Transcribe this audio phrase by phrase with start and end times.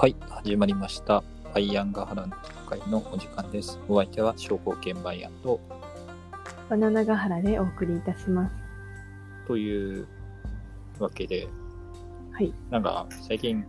[0.00, 1.24] はい、始まりました。
[1.52, 2.36] バイアンガハラの
[2.68, 3.80] 会のお時間です。
[3.88, 5.58] お相手は商工券バイアンと、
[6.70, 8.54] バナナガハラでお送りいたします。
[9.48, 10.06] という
[11.00, 11.48] わけで、
[12.30, 12.54] はい。
[12.70, 13.66] なんか最近、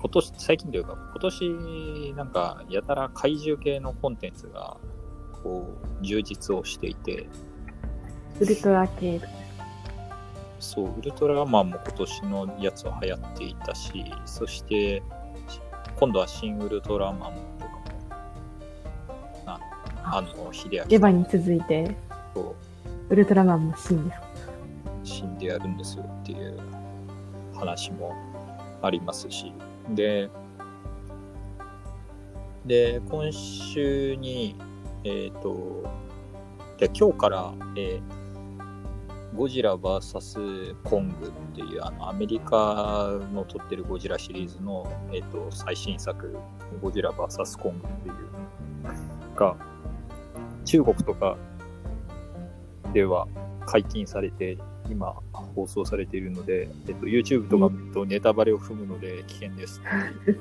[0.00, 4.76] 今年、最近というか、今年、なんか、やたら怪獣系のコンテンツが、
[5.44, 5.68] こ
[6.00, 7.28] う、充実をしていて、
[8.40, 9.20] ウルトラ系。
[10.58, 15.00] そう、ウルトラマンも今年のやつは流行っていたし、そして、
[15.98, 17.80] 今度は新ウルトラマンとかも、
[19.46, 19.60] あ
[20.04, 21.96] あの、秀明エヴァに続いて、
[22.34, 22.54] と
[23.08, 24.20] ウルトラマンも新です。
[25.02, 26.56] 死んでやるんですよっていう
[27.52, 28.14] 話も
[28.80, 29.52] ありますし、
[29.90, 30.30] で、
[32.64, 34.54] で、今週に、
[35.02, 35.82] えっ、と、
[36.78, 38.17] で今日から、えー
[39.38, 40.74] ゴジラ VS.
[40.82, 46.36] コングっていうあのアメリカの撮ってるゴジラシリーズの、えー、と最新作
[46.82, 47.56] ゴジラ VS.
[47.56, 49.54] コングっていうが
[50.64, 51.36] 中国とか
[52.92, 53.28] では
[53.64, 54.58] 解禁されて
[54.90, 55.14] 今
[55.54, 59.80] 放送されているので、えっと、YouTube とか見るとネタバレを踏むので危険です。
[59.80, 60.40] っていう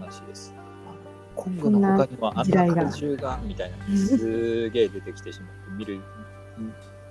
[0.00, 0.54] 話です。
[1.36, 3.38] コングの他にはあんな怪獣が。
[3.44, 6.00] みたいなすげえ出てきてしまって見る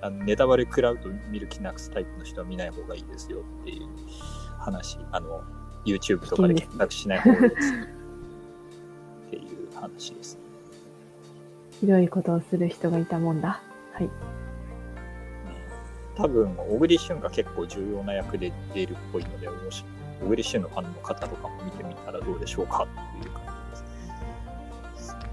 [0.04, 3.88] あのネタバレ食らうと見る気なくすタイプの人は見ない方がいいですよっていう
[4.58, 5.42] 話あの
[5.86, 10.38] YouTube とかで検索しない方がいいですっていう話です。
[11.80, 13.62] ひどいことをする人がいたもんだ。
[13.94, 14.10] はい。
[16.16, 19.84] 多分小栗旬が結構重要な役で出るっぽいのでもし
[20.22, 23.42] 小栗旬のファンの方とかも見てみたらどうでしょうかっていう感
[23.74, 23.80] じ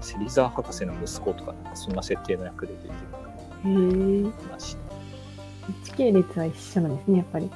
[0.00, 3.21] す芹沢博士の息子とかなんかそんな設定の役で出てる
[3.64, 3.68] へ
[4.28, 4.32] え。
[5.96, 7.50] 系列は一緒なんですね、やっぱり。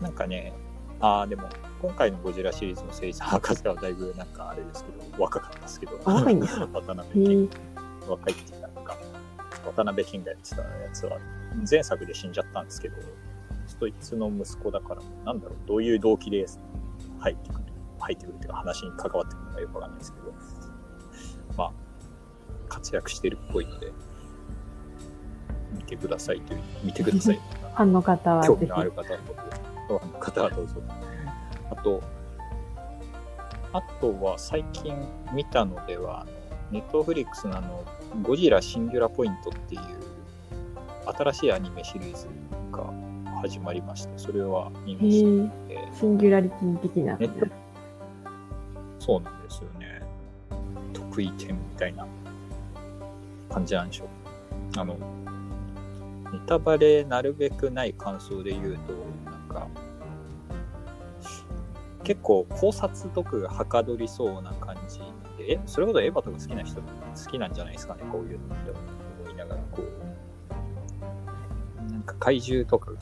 [0.00, 0.52] なんかね
[1.00, 1.48] ああでも
[1.80, 6.66] 今回のゴジラシリーズの芹沢博士はだいぶなんかあれですけど若かったですけどあ若いんですか？
[6.72, 7.48] 渡へ辺謙
[8.06, 8.10] え。
[8.10, 8.96] 若いっていうかなんか
[9.64, 11.18] 渡辺謙がやってたやつは
[11.70, 12.96] 前作で死んじゃったんですけど
[13.66, 16.44] そいつの息子だからなんだろうどういう動機で
[17.18, 17.64] 入ってくる
[17.98, 20.53] 入ってくるっていうか話に関わってくるのかよくわかんないですけどまあ
[22.74, 23.92] 活躍してるっぽいので
[25.72, 27.40] 見てくださいという見てください
[27.74, 28.78] ファンの方は興味の。
[28.78, 29.34] ある方はどうぞ。
[29.88, 30.74] の方はどうぞ。
[31.70, 32.02] あと、
[33.72, 34.94] あとは最近
[35.32, 36.24] 見たのでは、
[36.70, 37.84] ネットフリックスのあの、
[38.22, 39.80] ゴジラシンギュラポイントっていう
[41.18, 42.28] 新しいアニメシリーズ
[42.70, 42.92] が
[43.40, 45.54] 始まりまして、それは見まへした。
[45.70, 45.88] え。
[45.98, 47.18] シンギュラリティ的な。
[49.00, 50.00] そうなんですよね。
[50.92, 52.06] 得意点みたいな
[53.54, 54.08] 感じなんでしょう。
[54.80, 54.96] あの、
[56.32, 59.68] ネタバレなるべくない感想で言うと、なんか、
[62.02, 64.98] 結構考察とかがはかどりそうな感じ
[65.38, 68.72] で、え、それほどエヴァとか好きな人好きなんじゃないですかね、こういうのって
[69.22, 69.82] 思いながら、こ
[71.88, 72.98] う、なんか怪獣とかが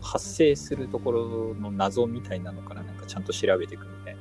[0.00, 4.20] 発生するところの謎みたいなのからなんかちゃんと調べていくみたいな。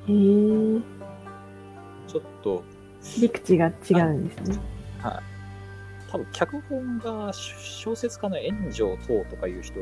[2.07, 2.63] ちょっと、
[3.03, 4.57] 切り口が違うんですね。
[4.99, 5.32] はい。
[6.13, 9.79] 多分脚本が小説家の炎上等とかいう人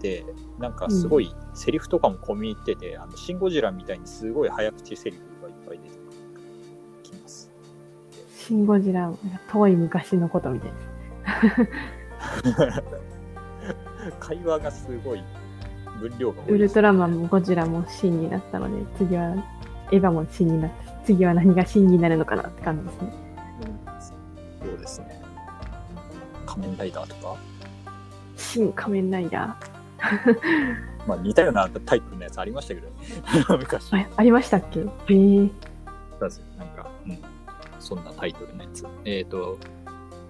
[0.00, 0.24] で、
[0.58, 5.98] なんかすごいセリフとかも込み入ってて、あの、シン・ゴジラみたいにすごい早口セリフがいっぱい出て
[7.02, 7.52] きます。
[8.34, 9.12] シン・ゴジラ、
[9.52, 10.78] 遠い昔のことみたいで
[12.52, 12.82] す。
[14.20, 15.22] 会話がすごい
[16.00, 19.34] 分量が多いウですルトラマンもゴジラもシンになったので、次は
[19.92, 20.94] エヴァもシンになった。
[21.04, 23.23] 次は何がシンになるのかなって感じですね。
[24.64, 25.20] そうですね。
[26.46, 27.36] 仮面ライダーとか、
[28.36, 29.56] 新仮面ライダ
[31.06, 32.94] まあ似たようなタイプのやつありましたけど、ね、
[33.58, 33.92] 昔。
[33.92, 34.02] ー。
[34.02, 34.80] あありましたっけ？
[34.80, 34.84] へ
[35.44, 35.50] え。
[36.20, 37.18] だぜなんか、うん、
[37.78, 38.86] そんなタイトルのやつ。
[39.04, 39.58] えっ、と、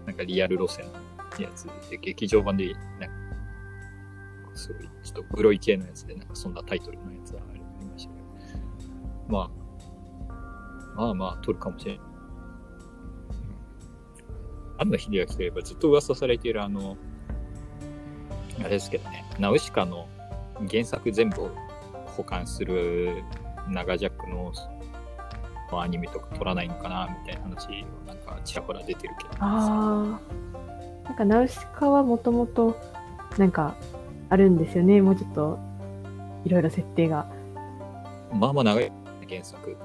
[0.06, 0.92] なんかリアル路線の
[1.40, 3.14] やつで、劇場版で、なんか、
[4.54, 8.24] すごい、ちょっとグロい系のやつで、なんかそんなタイトルのやつがありましたけど、
[9.28, 9.50] まあ、
[10.96, 12.13] まあまあ、撮るかもしれない。
[14.78, 16.96] 安野秀明といえばずっと噂されているあの、
[18.60, 20.06] あれですけどね、ナウシカの
[20.70, 21.50] 原作全部を
[22.06, 23.22] 保管する
[23.68, 24.52] 長ジャックの
[25.80, 27.66] アニメとか撮らないのかなみたいな話
[28.06, 29.30] はなんかちらほら出てるけど。
[29.40, 30.18] あ
[31.04, 31.08] あ。
[31.08, 32.76] なんかナウシカはもともと、
[33.36, 33.74] なんか、
[34.30, 35.02] あるんですよね。
[35.02, 35.58] もうちょっと、
[36.44, 37.26] いろいろ設定が。
[38.32, 38.90] まあまあ長い
[39.28, 39.76] 原作。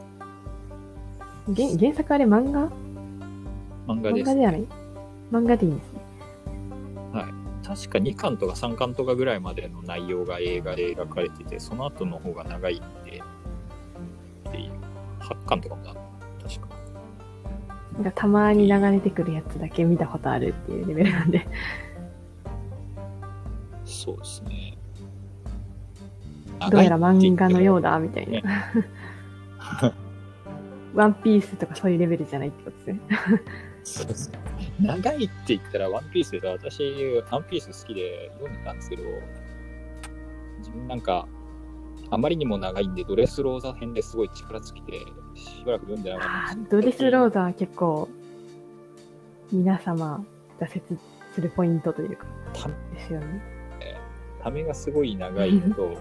[1.55, 2.69] 原原作あれ漫画？
[3.87, 4.35] 漫画です漫画。
[4.35, 4.67] ではない？
[5.31, 6.09] 漫画でいいんですね。
[7.69, 13.21] 確か2巻とか3巻とかぐらいまでの内容が映画で描かれてて、その後の方が長いんで、
[14.49, 14.71] っていう、
[15.19, 15.93] 8巻とかもだ
[16.41, 16.75] 確か。
[17.93, 21.47] なんかたまに流れてくるやつだけ見たことあるっていうレベルなんで。
[23.85, 24.75] そうですね。
[26.71, 27.91] どうやら漫画のようだ。
[27.91, 28.41] だ、みたいな。
[30.95, 32.99] ワンピースとかそういうレベルじゃないってことですね。
[33.83, 34.39] そうですね。
[34.81, 36.81] 長いって言ったらワンピースで、私、
[37.31, 39.03] ワンピース好きで読んでたんですけど、
[40.59, 41.27] 自分なんか、
[42.11, 44.99] あまりにも長いんで、ドレスローザ編ですごい力尽きて、
[45.35, 48.09] しばらく読んでなかったあんですードレスローザは結構、
[49.51, 50.25] 皆様、
[50.59, 50.99] 挫折
[51.33, 53.59] するポイントというか、たですよね。
[54.41, 55.97] ためがすごい長いのと、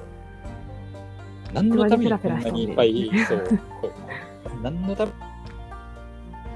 [1.52, 3.38] 何のためにこんなにいっぱい、そう、
[3.80, 5.16] こう何のために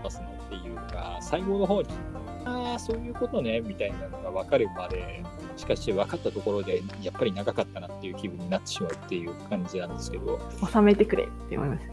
[0.02, 1.88] ますのっていうのが、最後の方に、
[2.44, 5.22] ああ、そういうことね、みたいなのが分かるまで、
[5.56, 10.40] しかし分かったところで、やっぱり長かったなっていう気分になってしまうっていう感じなんですけど、
[10.70, 11.90] 収めてくれって思います。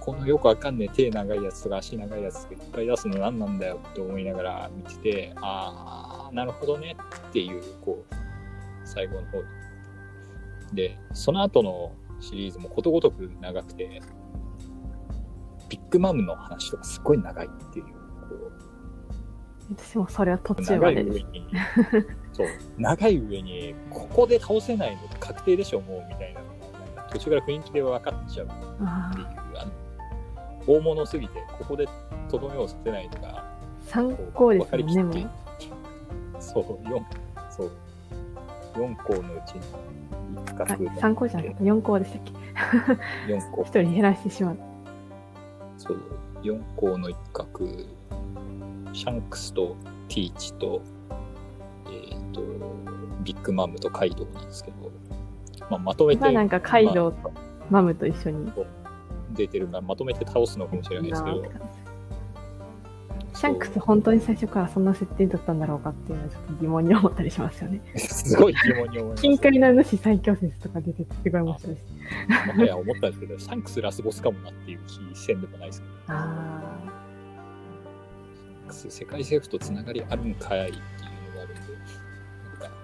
[0.00, 6.96] このよくわかんねえ手長いやつとか足長いやつがいっぱい出すの何なんだよって思いながら見てて、ああ、なるほどね
[7.28, 8.14] っていう、こう、
[8.84, 9.42] 最後の方
[10.72, 14.02] で、その後のシリーズもことごとく長くて、
[15.68, 17.92] ビッグマムの話とかすっごい長いっていう、こ
[19.76, 21.18] 私もそれは途う、中までです。
[21.18, 21.46] に、
[22.32, 22.46] そう、
[22.78, 26.40] 長い上に、ここで倒せないの確定でしょ、もう、みたいな。
[26.40, 26.46] の
[26.96, 28.48] が、途中から雰囲気で分かっちゃう
[28.80, 29.26] あっていう、
[29.56, 29.72] あの
[30.66, 31.86] 大物すぎて、ここで
[32.30, 33.44] とどめをさせないのが、あ、
[33.86, 35.30] 参考ですもんね、もう。
[36.40, 37.02] そう、4、
[37.50, 37.70] そう、
[38.74, 39.60] 4校のうちに
[40.44, 42.32] 1あ画、3校じゃなかった、4校でしたっけ
[43.32, 43.62] ？4校。
[43.64, 44.58] 一、人減らしてしまう。
[45.78, 46.00] そう、
[46.42, 47.66] 4校の一角、
[48.94, 49.76] シャンクスと
[50.08, 50.80] ティーチと、
[51.88, 52.42] えっ、と、
[53.22, 54.92] ビッグマムとカイドウなんですけど、
[55.68, 57.32] まあ、まとめてまあなんかカイドウと
[57.70, 58.52] マムと一緒に。
[59.32, 61.42] 出てるから、まとめて倒すのかもしれないですけど
[63.34, 67.80] シャンクス本当に最初からそんな設定だったんだろうかっていうのはちょっと疑問に思ったりしますよね。
[67.98, 69.22] すごい疑問に思います。
[69.22, 71.86] 近海の主最強説とか出ててすごい面白いです。
[72.54, 76.93] もはや思ったんですけど、シャンクスラスボスかもなっていう気せんでもないですけど、あ
[78.74, 80.80] 世界政府とつながりあるんかいっていう
[81.30, 81.60] のがあるんで、
[82.60, 82.76] なんか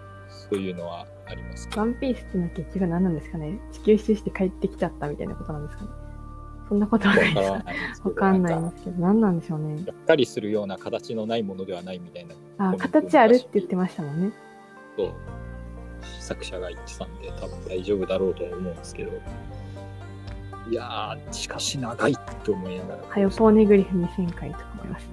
[0.51, 3.59] そういうのはありますワンピースっていうのは結局何なんですかね？
[3.73, 5.91] 地球一周して帰ってきちゃったみたいなことなんですかね？
[6.69, 7.31] そんなことはないで
[7.95, 9.83] すかわかんないなんですけど、何なんでしょうね？
[9.85, 12.35] がっかりするような形のないものではないみたいな
[12.73, 14.33] あ、形あるって言ってましたもんね。
[14.97, 15.15] ことを
[16.21, 19.11] 作者が言ってたんで、多分大丈夫だろうとは思うんですけど、
[20.71, 22.15] いやー、しかし長いっ
[22.45, 23.03] て思いながら。
[23.09, 25.09] はよ、ポーネグリフ2000回とか思います。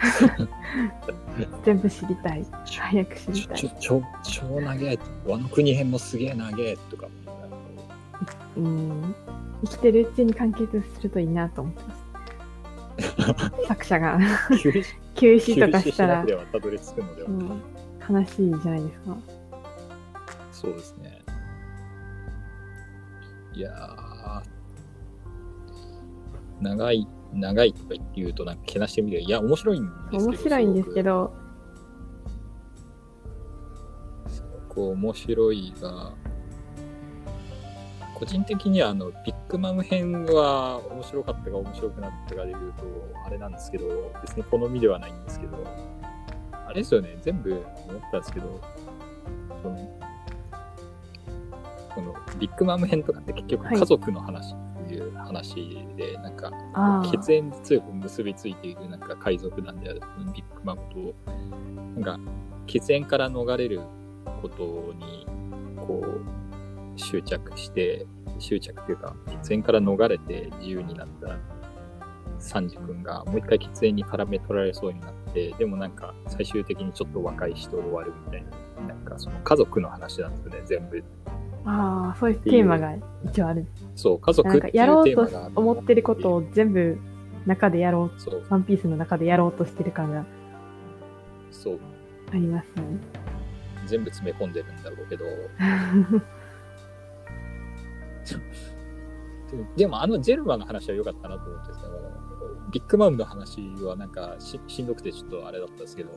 [1.64, 2.46] 全部知りたい。
[2.66, 3.58] 早く知りたい。
[3.58, 7.08] ちょちょ超長え和の国編もすげえ長えとか
[8.56, 9.14] うん。
[9.64, 12.00] 生きてるうちに完結するといいなと思ってます。
[13.66, 14.18] 作者が
[15.14, 16.38] 休止とかしたら悲
[18.26, 19.16] しいじゃないですか。
[20.52, 21.22] そうですね
[23.54, 24.42] いやー
[26.60, 31.34] 長い長いとか言うとなんかけなしてみていや面白いんですけど面白いんですけど、
[34.28, 36.12] すごく面白いが
[38.14, 42.84] 個人的にはあのビッグマム編は面白かったか面白くなったかで言うと
[43.26, 45.64] あれなんですけど別に好みではないんですけど
[46.66, 47.16] あれですよね。
[47.22, 48.60] 全部思ったんですけど
[49.62, 50.00] その
[51.94, 53.78] このビッグマム編とかって結局はい。
[53.78, 54.54] 家族の話。
[54.54, 56.50] っていう話で、なんか
[57.10, 60.00] 血縁強く結びついているなんか海賊団である
[60.34, 62.20] ビッグマムとなんか
[62.66, 63.80] 血縁から逃れる
[64.42, 65.26] ことに
[65.76, 68.06] こう執着して
[68.38, 71.36] 執着というか血縁から逃れて自由になった
[72.38, 78.44] サンジ君がもう一回血縁に絡め取られそうになってでもなんか最終的にちょっと和解して終わるみたい
[78.86, 81.04] ななんかその家族の話なんですよね全部
[81.64, 83.66] ああ、そういうテーマが一応ある。
[83.94, 86.98] そう家族なんかっていうやろうと思ってることを全部
[87.46, 90.24] 中でやろう、そうワンピースの中でやろうとしてる感が
[91.50, 91.80] そう
[92.32, 92.82] ありますね。
[93.86, 95.24] 全部詰め込んでるんだろうけど
[99.50, 101.86] ででもあのジェルマの話は良かったなと思ってですね
[102.70, 106.10] ビッグマムの話はなんかししんどくてちょっとあれだったんですけど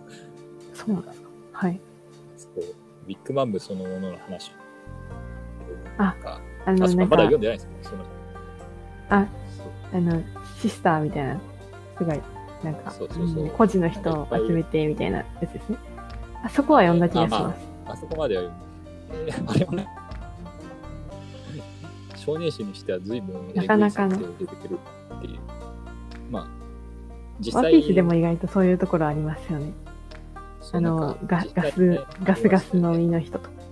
[0.73, 1.29] そうなんですか。
[1.53, 1.79] はい。
[2.37, 2.63] そう
[3.07, 4.51] ビッグマムそのものの話
[5.97, 6.15] あ
[6.65, 8.03] あの、なんか、まだ読んでないですよねその
[9.09, 9.27] あ
[9.93, 10.23] あの、
[10.59, 11.39] シスターみたいな、
[11.97, 12.21] すごい、
[12.63, 15.77] なんか、そうそうその人を集めてみたいなやつですね。
[16.43, 17.59] あそこは読んだ気がします。
[17.85, 18.63] あそこまでは読む。
[19.13, 19.87] えーあれはね、
[22.15, 24.79] 少年誌にしては随分なかなかの出てくる
[25.17, 25.39] っていう。
[26.31, 26.47] まあ、
[27.39, 29.73] 実ワン際ピースでも意外とそういうところありますよね。
[30.71, 33.62] あの、ガガス、ガスガスの身の人とか。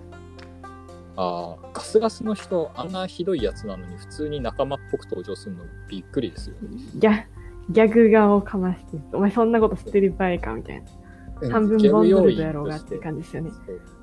[1.18, 6.56] ああ、ガスガスの人、あんなひどいやつなのに普通に仲間っぽく登場するのびっくりですよ。
[6.96, 7.24] ギャ、
[7.70, 11.50] ギャグ顔をかまして、お前そんなこと知ってる場合かみたいな。
[11.50, 13.52] 半分ボンドルドやろうがっていう感じですよね。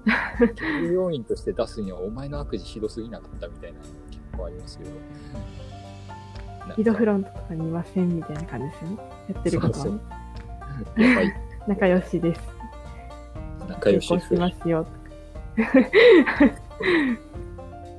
[0.06, 3.92] ギャグ要因として出すにはお前の悪事ひどすぎなかったみたいな結
[4.36, 4.90] 構ありますけど。
[6.76, 8.96] ヒドフロントとかにいませんみたいな感じですよね。
[9.34, 9.98] やってることはね。
[11.66, 12.40] 仲良しです。
[13.68, 14.86] 仲良し結婚しますよ。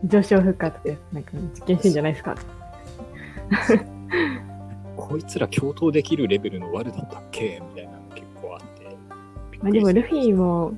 [0.06, 0.82] 上昇負荷とか、
[1.12, 2.36] なんか実験してんじゃないですか。
[4.96, 7.62] こいつら共闘できるレベルの悪だったっけ？
[7.70, 8.98] みたいなの結構あって。
[9.62, 10.78] まあでもルフィも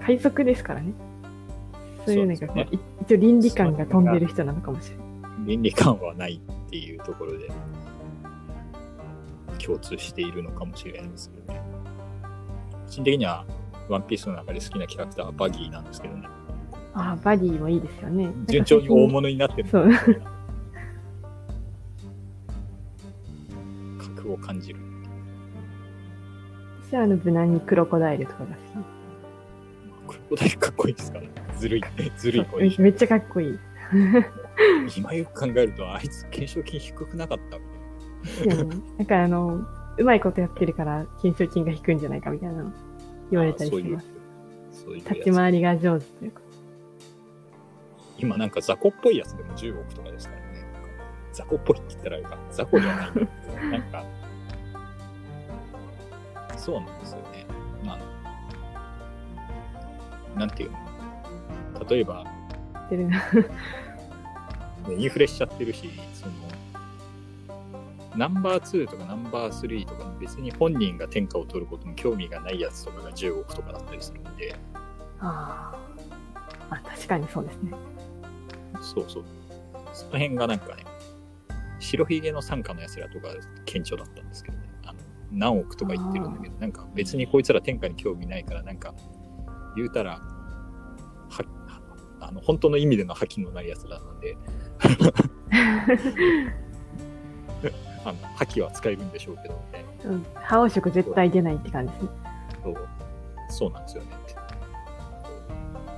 [0.00, 0.92] 海賊ですからね。
[2.04, 5.06] そういうなんかこう、そうですい一応倫理観が飛んでる人なのかもしれない。
[5.46, 7.48] 倫理観はないっていうところで
[9.58, 11.62] 共通しているのかもしれないですけどね。
[12.86, 13.44] 個人的には
[13.88, 16.28] ワンピースの中で好きなキャラクターはバギーなんですけどね。
[16.94, 18.32] ああ、バディもいいですよね。
[18.48, 19.90] 順調に大物になってるそう
[23.98, 24.78] 格を感じる。
[26.84, 28.46] 私はあの無難にクロコダイルとかが
[30.06, 31.30] クロコダイルかっこいいですからね。
[31.58, 31.82] ずるい、
[32.18, 32.78] ずるい好声き。
[32.78, 33.58] めめっちゃかっこいい。
[34.98, 37.64] 今よく考えると、あいつ懸賞金低くなかったみ
[38.50, 38.62] たいな。
[38.62, 38.68] うん
[38.98, 39.64] なんかあの、
[39.98, 42.72] うまいことやってるから懸賞金が低いんじゃないかみたいなの
[43.30, 44.06] 言われたりします。
[44.72, 45.02] そういう。
[45.02, 46.41] そういう立ち回りが上手というか。
[48.22, 50.64] 今なんか雑魚っぽいやつでも10億とかですからね。
[51.32, 52.38] 雑魚っぽいって言ったらあれか。
[52.52, 53.28] 雑魚ではないんだけど、
[53.68, 54.04] なんか、
[56.56, 57.46] そうなんですよね。
[57.84, 58.00] なん
[60.38, 60.78] なんていうの
[61.90, 62.24] 例えば、
[64.88, 66.32] インフレしちゃってるし、その、
[68.16, 74.54] ナンバー2とかナンバー3とかも別に本人が天下を取ることに興味がないやつとかが10億とかだったりするんで、
[75.18, 76.74] ああ。
[76.74, 77.72] あ、確かにそうですね。
[78.80, 79.24] そうそう。
[79.92, 80.84] その辺がなんかね、
[81.78, 83.28] 白ひげの傘下の奴らとか
[83.64, 84.70] 顕著だったんですけどね。
[84.84, 84.98] あの
[85.30, 88.94] 何億とか言ってるんだけど、なんか別にこいつら天下に興味ないから、なんか
[89.76, 90.18] 言うたら、は、
[91.30, 91.80] は
[92.20, 94.36] あの、本当の意味での覇気のない奴らなんで、
[98.04, 99.84] あの、覇気は使えるんでしょうけどね。
[100.04, 100.26] うん。
[100.34, 102.10] 覇王色絶対出ないって感じですね。
[102.62, 102.76] そう
[103.48, 104.10] そうなんですよね。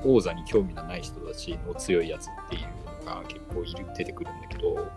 [0.04, 4.90] 王座に興味のない人たちの強いやつっていうのが結構いる出てくるんだけど、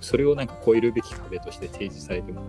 [0.00, 2.42] それをなんか超えるべき壁として提示されても、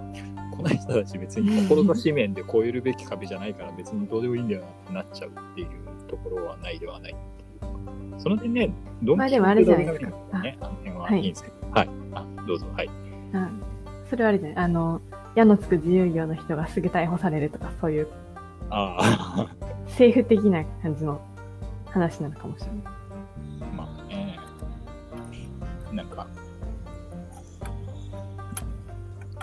[0.55, 5.69] この人たち別に志面で超えるべき壁じゃないから別にどうでもいいんだよなってなっちゃうっていう
[6.07, 7.15] ところはないではないっ
[7.59, 8.19] ていう。
[8.19, 11.89] その点ね、ドンまあでもあれじゃないですかね、あの辺はいいんですけど、はい。
[12.13, 12.89] あ、どうぞ、はい。
[13.33, 13.49] あ
[14.09, 15.01] それはあれじゃないあの、
[15.35, 18.07] 矢のつく自由業の人がすぐ逮捕されるとか、そういう
[18.69, 19.55] ああ、
[19.87, 21.21] 政府的な感じの
[21.95, 22.83] 話なのかもしれない。
[23.73, 24.03] まあ。
[24.07, 24.37] ね、
[25.93, 26.27] なんか、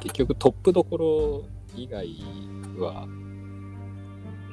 [0.01, 1.45] 結局トップどころ
[1.75, 2.07] 以外
[2.79, 3.07] は、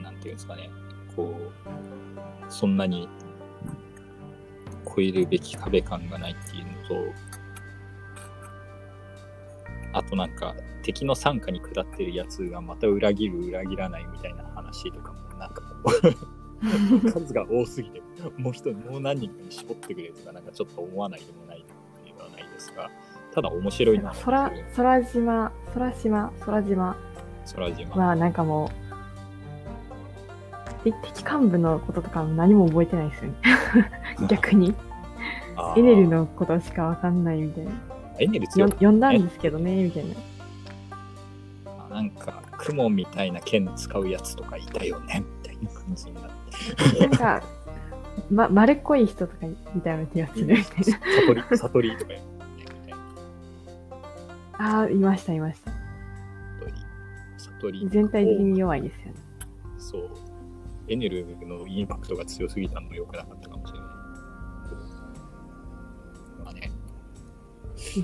[0.01, 0.69] なんていうんですかね、
[1.13, 1.51] こう、
[2.47, 3.09] そんなに
[4.85, 7.13] 超えるべき壁感がないっていうのと、
[9.91, 16.38] あとなんか、敵の傘下に下ってるやつがまた裏切る、裏切らないみたいな話とかも、なんかこう、
[17.13, 18.01] 数が多すぎて、
[18.37, 21.65] もう一人、もう何人かに絞ってくれとか、なんかちょっと思わないでもない
[22.05, 22.89] ではないですが、
[23.33, 24.13] ただ面白いな。
[24.23, 26.95] 空、空島、空島、空島
[27.55, 28.07] 空島。
[28.07, 28.69] はなんかもう、
[30.83, 33.37] て敵幹部のこととかも何も覚えてないですよね。
[34.27, 34.73] 逆に。
[35.75, 37.71] エネルのことしかわかんないみたいな。
[38.19, 40.15] エネル強よく読んだんですけどね、みたいな。
[41.89, 46.38] あなんか、雲みたいな剣使うやつとかいたよね、みたいな感じになって。
[46.99, 47.43] なんか、
[48.29, 50.83] ま、丸っこい人とかみたいな気がするみたいな。
[51.21, 52.11] 悟り、悟りとか。
[54.63, 55.71] ああ、いました、いました。
[57.59, 57.87] 悟り。
[57.89, 59.13] 全体的に弱いですよね。
[59.77, 60.09] そう。
[60.87, 63.89] エネルのインパクトが強すぎたのも良くなかったかもしれない。
[66.43, 66.71] まあね。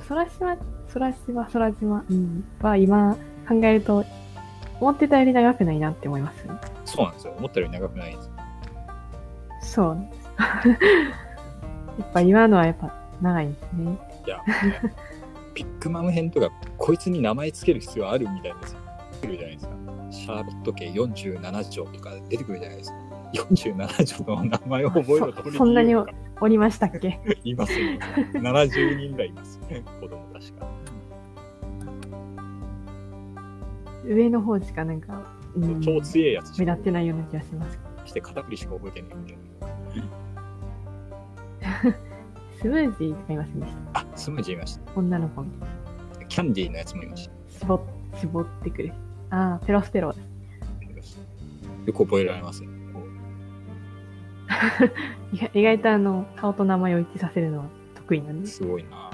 [0.08, 0.58] 空島、
[0.94, 4.06] 空島、空島、うん、は今考えると、
[4.80, 6.54] 思ってたより長くないなって思いますね。
[6.86, 7.34] そうなんですよ。
[7.38, 8.35] 思ったより長くないんですよ。
[9.76, 9.98] そう。
[12.00, 13.98] やっぱ今のはやっぱ長いんですね。
[14.26, 14.42] いや、
[15.54, 18.76] ビッグマム編とか、こいつに名前つける必要あるみたいなやつ
[19.22, 19.76] 来るじゃないですか。
[20.12, 22.98] シャーロット家47条とか出てくるじゃないですか。
[23.34, 26.08] 47条の名前を覚えろとそそんなにお
[26.40, 27.20] おりましたっけ？
[27.44, 28.00] いますよ。
[28.34, 29.60] 70人ぐらいいます。
[30.00, 30.68] 子供確か。
[34.06, 35.22] 上の方しかなんか、
[35.56, 37.80] うん、超強いやつ目立ってないような気がします。
[38.06, 39.38] して片栗しか覚えてないみたい
[42.62, 43.78] スムージーとかいませんでしな。
[43.94, 44.92] あ、スムージーいました。
[44.92, 45.00] た。
[45.00, 45.52] 女の子に
[46.30, 47.60] キャンディーのやつもいました。
[47.60, 47.82] 絞っ
[48.20, 48.94] 絞ってくる。
[49.30, 50.14] ああ、ペロステロ。
[51.86, 52.70] よく覚えられますね。
[55.54, 57.66] 意外とあの、顔と名前を一致させるのは
[57.96, 58.58] 得意なんです。
[58.58, 59.12] すごいな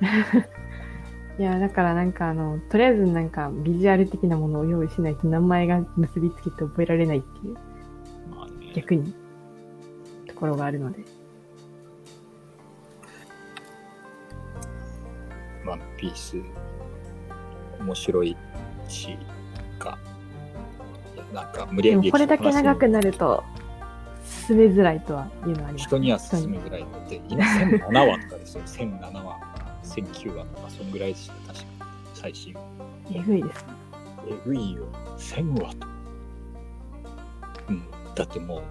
[1.38, 7.56] いや、だからなんかあの、とりあえずなんかビジュアル的なものを用意しないと名前が結びつけて覚えられないっていう。
[8.80, 9.12] 逆に、
[10.28, 11.00] ところがあるので。
[15.66, 16.36] ワンピース、
[17.80, 18.36] 面白い
[18.88, 19.18] し、
[19.78, 19.98] か。
[21.34, 23.42] なんか無理でもやりこれだけ長くななると、
[24.46, 25.84] 進めづらいとはいうのはあります。
[25.88, 28.62] 人には進めづらいので、今1007話とかですよ。
[28.64, 29.40] 1007話、
[29.82, 31.86] 1009話とか、そんぐらいで確か。
[32.14, 32.54] 最新。
[33.12, 33.66] えぐいです。
[34.28, 34.84] えぐいよ。
[35.18, 35.86] 1000話と。
[37.70, 37.97] うん。
[38.18, 38.62] だってもう、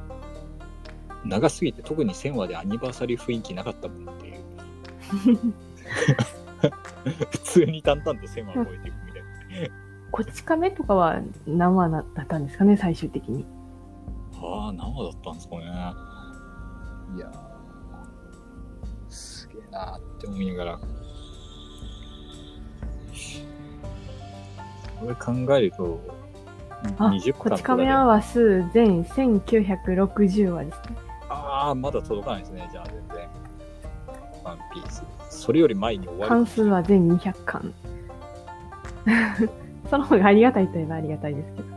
[1.27, 4.41] 長すぎて、特に1000話でアニバーサリー雰囲気なかったもんっていう。
[7.31, 9.27] 普通に淡々と1000話超えていくみたいな。
[10.11, 13.45] こち亀とかは何話だったんですかね、最終的に。
[14.41, 15.63] ああ、何話だったんですかね。
[17.15, 17.31] いや、
[19.07, 20.77] すげえなって思いながら。
[24.99, 26.16] これ考えると、
[26.97, 30.97] あ20、こち巻とかで亀は話数全1960話ですね。
[31.29, 33.27] ああ、まだ届かないですね、じゃあ全然。
[34.43, 35.03] ワンピース。
[35.29, 36.29] それより前に終わる。
[36.29, 37.73] 関数は全200巻。
[39.89, 41.67] その方がありがたいといえばありがたいですけど。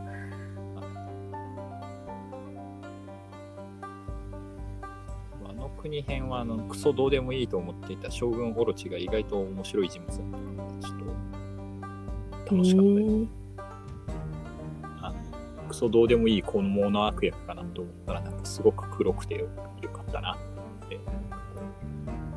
[5.49, 11.05] あの国編はあのクソどうでもいいと思っていた将軍オロチが意外と面白い人物だったので、ちょっと
[12.55, 13.07] へ楽しかったです。
[13.07, 13.40] ーあの
[15.71, 19.47] クソどうでもいいこのモの悪役かなと思ったら、なんかすごく黒くてよ
[19.81, 20.37] よかったな
[20.85, 20.99] って。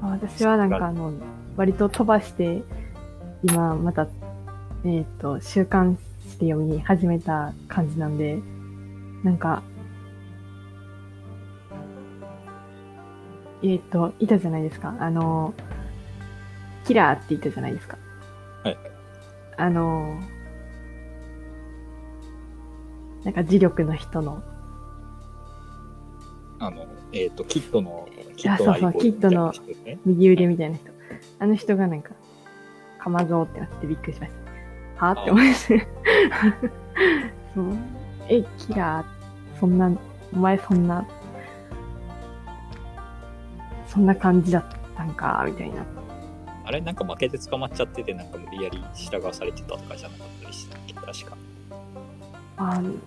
[0.02, 1.12] あ私はなんかあの、
[1.56, 2.62] 割と飛ばして、
[3.42, 4.06] 今また、
[4.84, 5.96] えっ、と、習慣
[6.28, 8.38] して読み始めた感じなんで、
[9.24, 9.62] なんか、
[13.62, 14.94] えっ、と、いたじゃないですか。
[15.00, 15.54] あの、
[16.86, 17.98] キラーって言ったじゃないですか。
[18.62, 18.78] はい。
[19.56, 20.20] あの、
[23.24, 24.42] なんか磁力の人の、
[26.58, 29.52] あの、えっ、と、キッドの、キッドあそうそうキッドの
[30.04, 30.90] 右腕みたいな人。
[31.38, 32.10] あの人がなんか、
[32.98, 34.32] かまぞうってなってびっくりしまし
[34.98, 35.06] た。
[35.06, 35.84] はぁって思いました。
[37.54, 37.76] そう。
[38.28, 39.90] え、キラー、そんな、
[40.32, 41.06] お前そんな、
[43.86, 44.64] そんな感じだっ
[44.96, 45.84] たんか、みたいな。
[46.66, 50.94] あれなんか負けて捕まっちゃってて、なんか無理やり従わされてたとかじゃなかったりしたっけ？
[50.94, 51.36] 確か。
[52.56, 53.00] あー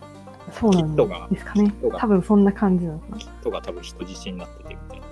[0.51, 3.17] そうなんですかね多分そんな感じなのかな。
[3.17, 5.07] キッドが多分人質になっててみたいな。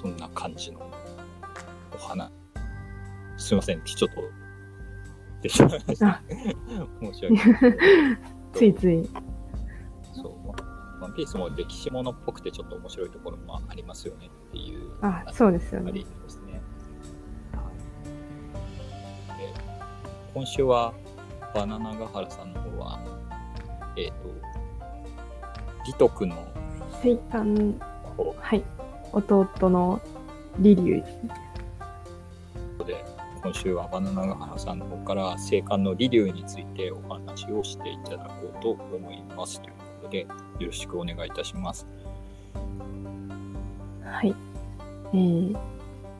[0.00, 0.80] そんな感じの
[1.92, 2.30] お花。
[3.36, 4.22] すいません、ちょっと、
[5.42, 6.22] でしょ申しあ
[7.04, 7.78] 訳ない。
[8.54, 9.08] ついつい。
[10.12, 11.02] そう。
[11.02, 14.92] ワンピースも歴史ものっぽくてちょっと面白いところもありますよねっていう。
[15.02, 16.04] あ、そうですよあね。
[20.38, 20.94] 今週は
[21.52, 23.00] バナナガハラさんの方は、
[23.96, 24.14] えっ、と、
[25.84, 26.46] リトクの
[27.02, 27.74] 聖観、
[28.16, 28.62] 方はい。
[29.12, 30.00] 弟の
[30.60, 31.30] リリュウですね。
[32.86, 33.04] で、
[33.42, 40.28] 今週はバナナガハラさんの方から聖観のリリュウについてお話をしていただこうと思いますということで、よ
[40.60, 41.84] ろしくお願いいたします。
[44.04, 44.32] はい。
[45.12, 45.58] えー、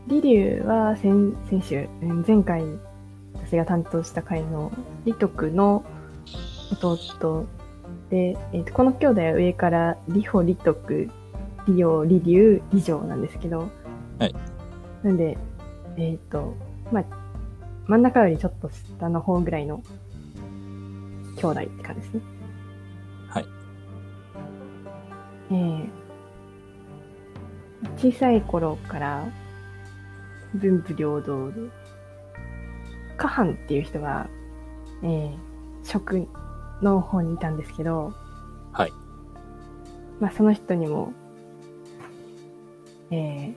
[0.09, 2.65] リリュウは先先週、うん前回
[3.49, 4.71] 私が担当した回の
[5.07, 5.83] リトクの
[6.71, 7.47] 弟
[8.11, 11.09] で、えーとこの兄弟は上からリホ、リトク、
[11.67, 13.71] リオ、リリュウ、リジョウなんですけど、
[14.19, 14.35] はい。
[15.03, 15.39] なんで、
[15.97, 16.55] えっ、と、
[16.93, 17.05] まあ、
[17.87, 19.83] 真ん中よりちょっと下の方ぐらいの
[21.37, 22.21] 兄弟って感じですね。
[23.31, 23.47] はい。
[25.51, 25.89] えー
[27.97, 29.25] 小さい頃から
[30.55, 31.61] 文武両道で、
[33.19, 34.29] カハンっていう人が、
[35.03, 35.37] えー、
[35.85, 36.27] 職
[36.81, 38.15] の方にいたんですけど、
[38.73, 38.93] はい。
[40.21, 41.13] まあその人にも、
[43.11, 43.55] えー、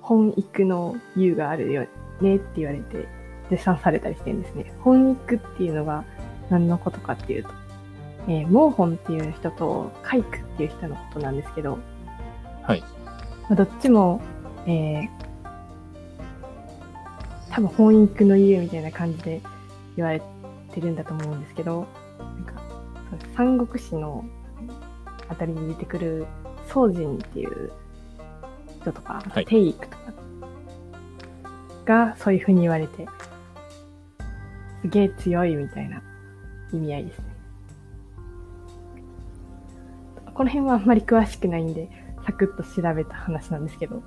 [0.00, 1.86] 本育の優があるよ
[2.20, 3.08] ねって言われて
[3.50, 4.72] 絶賛されたりしてるんですね。
[4.80, 6.04] 本育っていうのが
[6.48, 7.50] 何のことかっていうと、
[8.28, 11.78] えー、モーホンっていう人とカイクっていう人のことなんですけど、
[12.62, 12.80] はい。
[12.80, 12.86] ま
[13.50, 14.20] あどっちも、
[14.66, 15.21] えー、
[17.52, 19.42] 多分本育の優みたいな感じで
[19.94, 20.22] 言われ
[20.72, 21.86] てるんだと思うんですけど、
[22.18, 22.62] なんか、
[23.36, 24.24] 三国志の
[25.28, 26.26] あたりに出てくる
[26.66, 27.70] 宗人っていう
[28.80, 30.12] 人とか、あはいとテイクとか
[31.84, 33.06] がそういう風に言われて、
[34.80, 36.02] すげえ強いみたいな
[36.72, 37.24] 意味合いですね。
[40.32, 41.90] この辺はあんまり詳しくないんで、
[42.24, 44.02] サクッと調べた話なんですけど、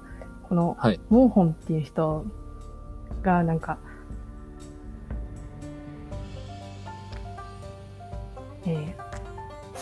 [0.49, 0.99] このはい。
[1.09, 2.25] モーホンっていう人
[3.25, 3.77] がなんか、
[8.65, 9.05] えー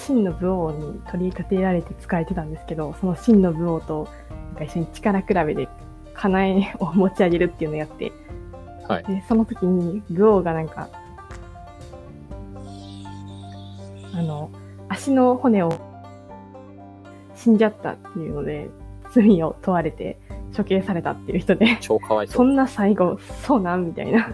[0.05, 5.69] 真の武王に取り立てられて使えてたんですけど、その真の武王となんか一緒に力比べで
[6.13, 8.11] 叶えを持ち上げるっていうのをやって、
[8.87, 9.03] はい。
[9.05, 10.89] で、その時に武王がなんか、
[14.13, 14.51] あの、
[14.89, 15.71] 足の骨を
[17.35, 18.69] 死んじゃったっていうので、
[19.13, 20.17] 罪を問われて
[20.55, 22.35] 処刑されたっていう人で、超かわいそう。
[22.37, 23.87] そんな最後、そうなん？
[23.87, 24.29] みたいな。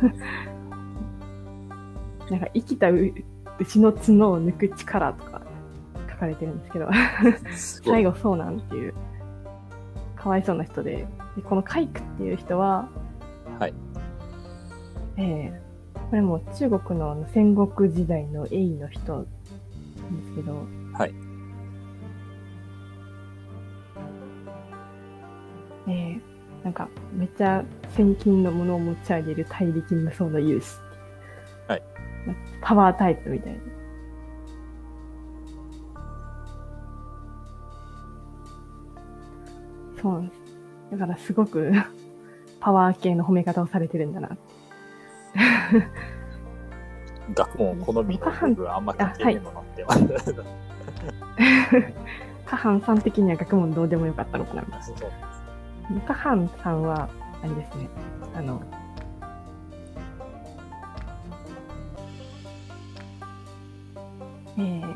[2.30, 3.12] なんか生きたう
[3.60, 5.42] 牛の角を抜く力とか
[6.12, 6.90] 書かれてるんですけど、
[7.56, 7.94] すごい。
[7.94, 8.94] 最後そうなんっていう、
[10.16, 12.88] かわいそうな人で、でこのカイクっていう人は、
[13.58, 13.74] はい。
[15.18, 15.62] ええ
[16.10, 19.30] これも中国の戦国時代の英の人なんで
[20.30, 21.14] すけど、はい。
[25.90, 26.22] ええ
[26.64, 27.64] なんかめっちゃ
[27.96, 30.68] 先金のものを持ち上げる大力無双の勇士。
[31.68, 31.84] はい。
[32.62, 33.60] パワータイプみたいな。
[40.02, 40.42] そうなんです。
[40.92, 41.72] だからすごく
[42.60, 44.38] パワー系の褒め方をされてるんだな。
[47.34, 49.86] 学問好みの僕あんま関係ねえのなって。
[52.46, 54.94] カハンさん的には学問どうでもよかったのかなみたいそ
[55.90, 56.02] うな。
[56.02, 57.10] カハンさんは、
[57.42, 57.90] あれですね。
[58.36, 58.62] あの、
[64.58, 64.96] えー、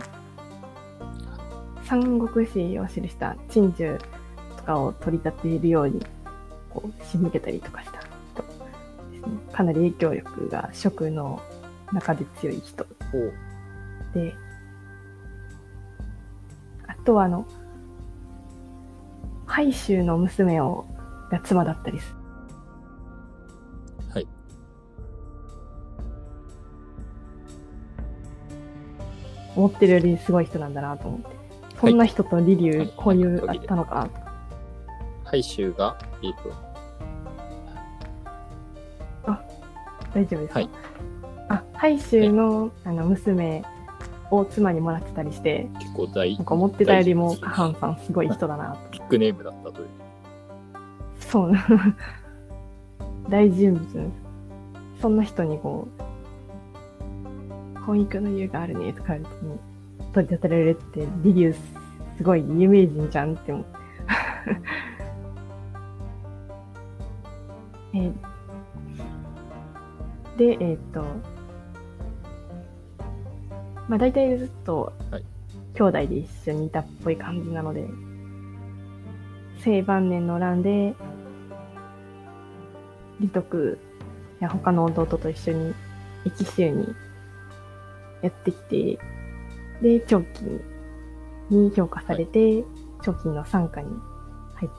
[1.85, 3.97] 三国志を記した珍獣
[4.57, 6.05] とかを取り立てるように、
[6.69, 9.27] こう、仕向けたりとかした人ですね。
[9.51, 11.41] かなり影響力が職の
[11.93, 12.85] 中で強い人
[14.13, 14.35] で、
[16.87, 17.45] あとはあの、
[19.45, 20.85] 海州の娘を、
[21.31, 22.15] が妻だったりする。
[24.13, 24.27] はい。
[29.55, 31.27] 思ってるよりすごい人なんだなと思って。
[31.79, 34.33] そんな人とリリュはいー交流あったのかなとか。
[35.25, 36.73] ハ州が、えっ、と、
[40.13, 40.69] 大丈夫ですか、はい
[41.49, 43.63] あ、海州のあの娘
[44.37, 48.89] を妻にもらってたりして、結構大なんか思ってたよりもカハンさんすごい人だなと。
[48.91, 49.87] ビッグネームだったという。
[51.19, 51.65] そうな。
[53.29, 54.11] 大人物。
[55.01, 59.57] そんな人にこう、婚育の家があるねとか言われても、
[60.13, 61.59] 取り立てられるって、リリュース、
[62.17, 63.79] すごい有名人じゃんって思って。
[67.97, 68.33] えー
[70.37, 71.05] で、えっ、と、
[73.87, 75.23] まあ大体ずっとはい、
[75.75, 77.87] 兄弟で一緒にいたっぽい感じなので、
[79.63, 80.93] 清晩年の乱で、
[83.19, 83.79] 李徳
[84.39, 85.73] や他の弟と一緒に
[86.25, 86.93] 駅州に
[88.21, 88.99] やってきて、
[89.81, 90.61] で、長金
[91.49, 92.63] に評価されて、
[93.01, 93.89] 長金の傘下に
[94.55, 94.71] 入っ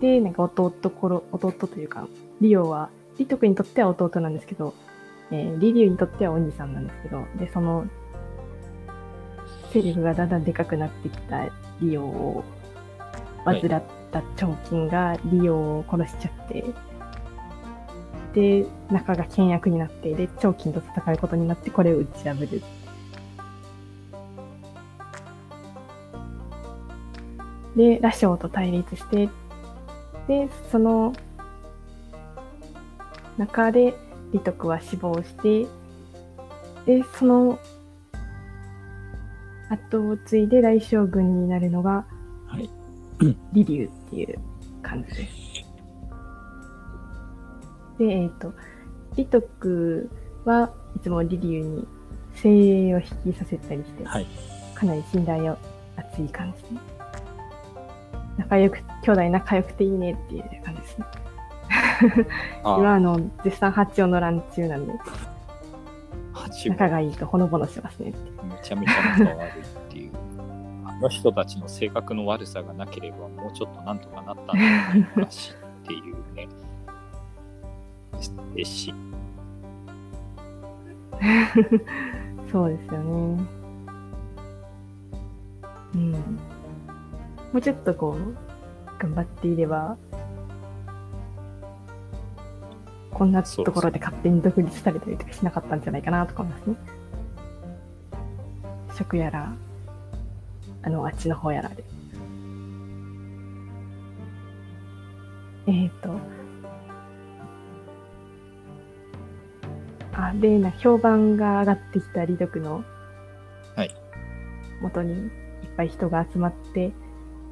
[0.00, 2.06] て、で、なんか弟ころ、弟というか、
[2.40, 4.74] リオは、李徳にとっては弟なんですけど、
[5.30, 7.86] えー、リリュウにとってはお兄さんなんですけど、で、その、
[9.72, 11.48] 勢力がだんだんでかくなってきた
[11.80, 12.44] リオを
[13.44, 16.64] 患った長金がリオを殺しちゃって、
[18.34, 22.62] で、仲が険悪になって、で、長金と戦うことになって、これを打ち破る。
[27.76, 29.28] で、羅生と対立して、
[30.28, 31.12] で、その
[33.38, 33.94] 中で、
[34.36, 35.66] 李徳は死亡して、
[36.84, 37.58] で、その
[39.70, 42.06] 後を継いで大将軍になるのが、
[42.46, 42.70] はい。
[43.54, 44.38] 李竜っていう
[44.82, 45.20] 感じです。
[47.98, 48.52] で、えっ、と、
[49.16, 50.10] 李徳
[50.44, 51.88] はいつも李竜に
[52.34, 52.50] 精
[52.90, 54.26] 鋭を引きさせたりして、はい。
[54.74, 55.56] かなり信頼を
[55.96, 56.68] 厚い感じで。
[58.36, 61.06] 仲良く、兄弟仲良くていいねっていう感じですね。
[62.64, 64.92] あ今あの、絶賛八丁の乱中なんで、
[66.32, 68.12] 八仲がいいとほのぼのしますね。
[68.44, 70.12] めちゃめちゃ仲悪いっていう。
[70.84, 76.48] あの人たちの性格の悪さがなければ、もうちょっとなんとかなったんじゃないかしっていうね。
[78.54, 78.94] ですし、
[82.50, 83.46] そうですよね。
[85.94, 86.12] うん。
[86.12, 86.18] も
[87.54, 88.36] うちょっとこう、
[88.98, 89.96] 頑張っていれば、
[93.16, 96.76] こんなところで勝手に独立されたりとかしなかったんじゃないかなとか思いますね。
[98.94, 99.54] 職やら、
[100.82, 101.82] あの、あっちの方やらで。
[105.66, 106.20] えっ、と、
[110.12, 112.84] あ、で、な、評判が上がってきた李徳の、
[113.76, 113.94] はい。
[114.82, 115.30] 元にいっ
[115.74, 116.92] ぱい人が集まって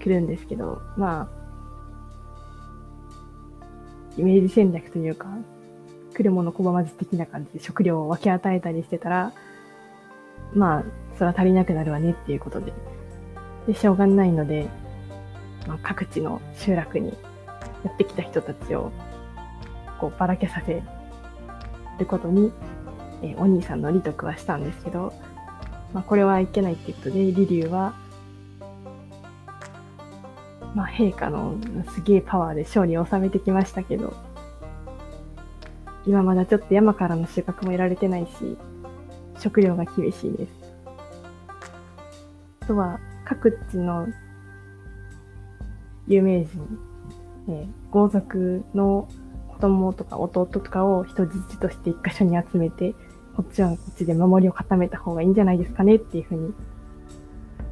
[0.02, 1.44] くるんですけど、まあ、
[4.18, 5.28] イメージ戦略というか、
[6.14, 9.32] 来るもの拒まず的な感じで食料を分け与えたりしてたら、
[10.54, 12.72] まあ、それは足りなくなるわねっていうことで。
[13.66, 14.68] で、しょうがないので、
[15.66, 17.16] まあ、各地の集落に
[17.84, 18.92] やってきた人たちを、
[20.00, 20.82] こう、ばらけさせ
[21.98, 22.52] ることに、
[23.22, 25.12] えーお兄さんの李徳はしたんですけど、
[25.92, 27.94] まあ、これはいけないっていうことで、李竜は、
[30.74, 31.56] まあ、陛下の
[31.94, 34.14] すげえパワーで勝利を収めてきましたけど、
[36.06, 38.56] 今まだちょっと山からの収穫も得られてないし、
[39.40, 40.52] 食料が厳しいです。
[42.60, 44.06] あとは、各地の
[46.06, 46.78] 有名人、
[47.48, 49.08] えー豪族の
[49.48, 52.92] 子供とか弟とかを人質として一箇所に集めて、
[53.36, 56.52] こっちはこっちで守りを固めた方がいいんじゃないですかねっていうふうに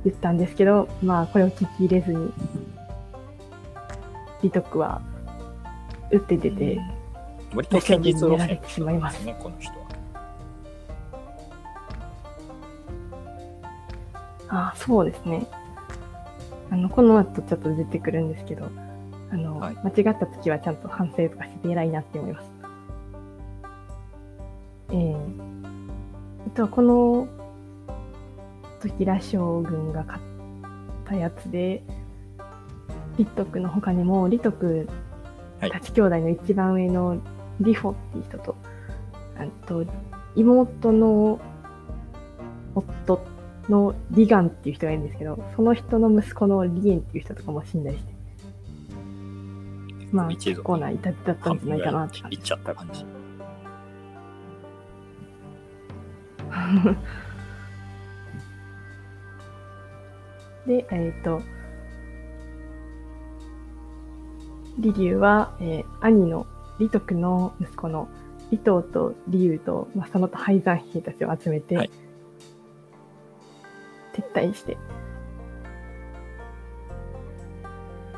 [0.05, 2.33] 言ったんですけど、まあこれを聞き入れずに、
[4.43, 5.03] 李徳は
[6.13, 6.79] 打って出て、
[7.55, 9.25] 割と堅実路線やられてしまいます。
[9.25, 9.83] ね、この人は。
[14.49, 15.47] あそうですね。
[16.71, 18.71] あの、この後ちょっと出てくるんですけど、
[19.31, 22.51] あの、はい間違った時はちゃんと反省とかして偉いなって思います。
[24.91, 25.17] ええ
[26.47, 27.29] あとはこの
[28.81, 30.25] 時羅将軍が勝っ
[31.07, 31.83] たやつで、
[33.17, 34.89] 李徳の他にも、李徳
[35.61, 37.19] はいたち兄弟の一番上の
[37.61, 38.57] 李フォっていう人と、
[39.37, 39.85] あと、
[40.35, 41.41] 妹の
[42.75, 43.21] 夫
[43.69, 48.13] のリガンっていう人がいるんですけど、その人の息子のリエンっていう人とかも死んだりして、
[50.13, 52.37] まあ、結構な痛手だったんじゃないかなって感じ。
[52.37, 53.07] いっちゃった感じ。
[60.67, 61.43] で、えっ、と、
[64.81, 66.47] 李竜は、えー兄の
[66.83, 68.09] 李徳の息子の
[68.51, 71.91] 李東と李勇と、まあ、その他廃山兵たちを集めて、はい
[74.13, 74.77] 撤退して、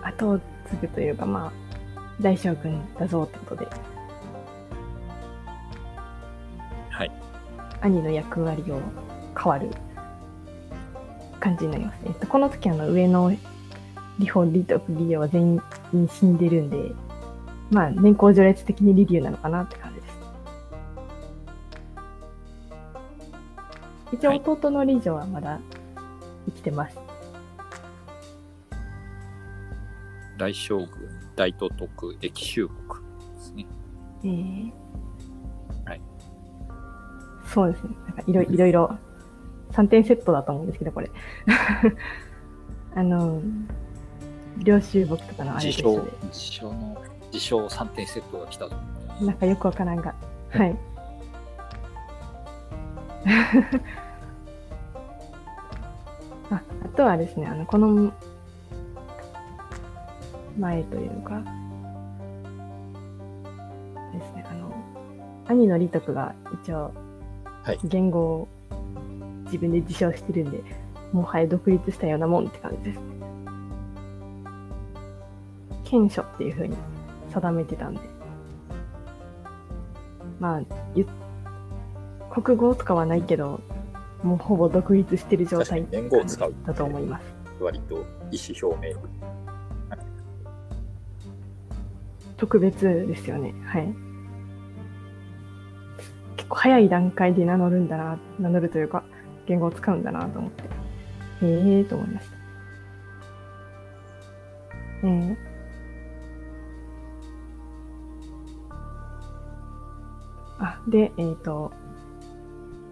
[0.03, 0.45] 後を継
[0.81, 1.53] ぐというか、まあ、
[2.21, 3.69] 大将軍だぞってことで、
[6.91, 7.13] はい。
[7.81, 8.81] 兄の役割を
[9.37, 9.71] 変わる
[11.39, 12.03] 感じになりますね。
[12.07, 13.33] えっと、この時あの上の
[14.19, 15.43] リホ、リトク、リリオは全
[15.93, 16.93] 員死んでるんで、
[17.75, 20.15] まあ年功序列的にリリュウなのかなって感じです。
[24.13, 25.59] 一応はい弟のリジョはまだ
[26.47, 26.97] 生きてます。
[30.39, 30.89] 大将軍、
[31.35, 33.05] 大都督、駅州国
[33.37, 33.67] ですね。
[34.23, 34.73] えー
[35.85, 36.01] はい。
[37.53, 37.97] そうですね。
[38.07, 38.99] なんかいろいろいろ
[39.73, 41.11] 3点セットだと思うんですけど、これ。
[42.95, 43.43] あの、
[44.59, 45.83] 領収木とかのあれで、、自
[46.39, 46.97] 称の、
[47.35, 48.77] 自称3点セットが来たと。
[49.21, 50.15] なんかよくわからんが。
[50.51, 50.77] はい。
[56.51, 58.13] ああとはですね、あの、この
[60.57, 61.43] 前というか、
[64.13, 64.73] ですね、あの、
[65.49, 66.93] 兄の李徳が一応
[67.65, 68.49] はい、言語を
[69.47, 70.63] 自分で自称してるんで、
[71.13, 73.05] もはや独立したようなもんって感じですね。
[75.83, 76.77] 権書っていう風に
[77.35, 78.01] 定めてたんで、
[80.39, 80.63] まあ、
[80.95, 81.07] ゆ
[82.31, 83.61] 国語とかはないけど、
[84.23, 87.25] もうほぼ独立してる状態確かに言語を使うだと思います。
[87.61, 87.97] 割と
[88.31, 88.95] 意思表明。
[92.37, 93.55] 特別ですよね。
[93.65, 93.95] はい。
[96.37, 99.05] 結構早い段階で名乗るんだな、名乗るというか、
[99.47, 100.67] 言語を使うんだなと思って、へ
[101.43, 102.37] えーと思いました。
[105.05, 105.54] えー
[110.89, 111.73] で、えっ、と、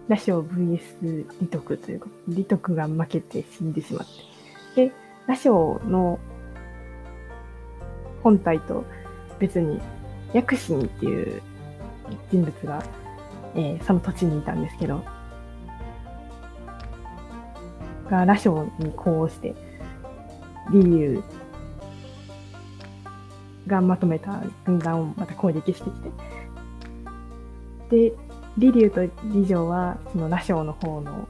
[0.07, 4.07] ラシオ VS リトクというか、リトクが負けて死んでしまっ
[4.75, 4.87] て。
[4.87, 4.91] で、
[5.27, 6.19] ラシオの
[8.21, 8.83] 本体と
[9.39, 9.79] 別に、
[10.33, 11.41] 薬神っていう
[12.31, 12.83] 人物が、
[13.55, 15.03] えーその土地にいたんですけど、
[18.09, 19.55] がラシオにこうして、
[20.71, 21.23] リリュウ
[23.67, 26.09] がまとめた軍団をまた攻撃してきて、
[27.93, 28.11] で、
[28.57, 31.27] リリュウとリジョウは、その羅生の方の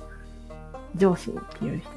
[0.95, 1.89] 上司っていう人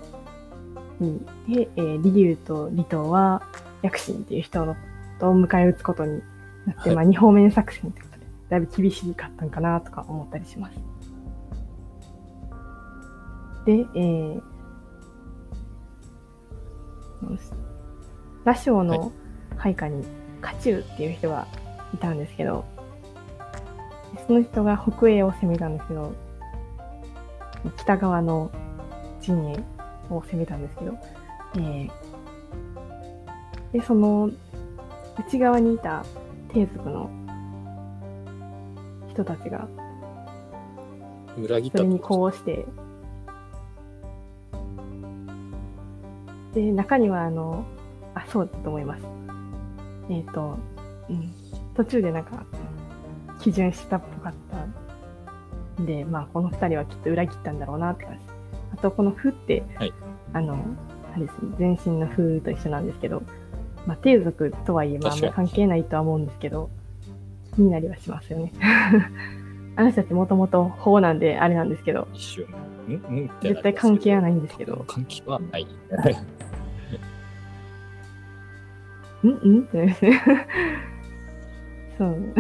[1.05, 3.43] に、で、えーリリュウとリトウは
[3.83, 4.77] 薬神っていう人の
[5.21, 6.21] と迎え撃つことに
[6.67, 6.95] なって、はい。
[6.97, 10.75] まあ二方面作戦ってことで、だいぶ厳しかったんかなとか思ったりします。
[13.67, 14.43] で、えー、
[18.45, 19.13] 羅生の
[19.57, 20.05] 配下に
[20.41, 21.47] 家中っていう人が
[21.95, 22.65] いたんですけど、
[24.27, 26.15] その人が北営を攻めたんですけど、
[27.77, 28.51] 北側の
[29.21, 29.65] 陣営
[30.11, 30.99] を攻めたんですけど、
[31.57, 31.91] えー
[33.73, 34.31] で、その
[35.19, 36.05] 内側にいた
[36.53, 37.11] 帝族の
[39.11, 39.69] 人たちが、
[41.37, 42.67] 裏切ったそれにとこうして、
[46.55, 47.67] で、中にはあの、
[48.15, 49.05] あ、そうだと思います。
[50.09, 50.57] えっ、と、
[51.11, 51.33] うん、
[51.75, 52.47] 途中でなんか、
[53.41, 54.35] 基準したっぽかっ
[55.77, 58.21] たんで、まあ、この二人はきっと裏切ったんだろうなって感じ。
[58.75, 59.93] あと、この風って、はい
[60.33, 60.59] あの、
[61.15, 63.23] あれですね、全身の風と一緒なんですけど、
[63.87, 66.71] まあ、帝族とはいえ、まあ、関係ないとは思うんですけど、
[67.55, 68.53] 気になりはしますよね。
[69.77, 72.09] あの人たちもともと法なんで、あれなんですけど、
[73.43, 75.67] 絶対関係はないんですけど、関係はない。
[79.25, 80.21] んんってなりますね。
[81.99, 82.35] そう。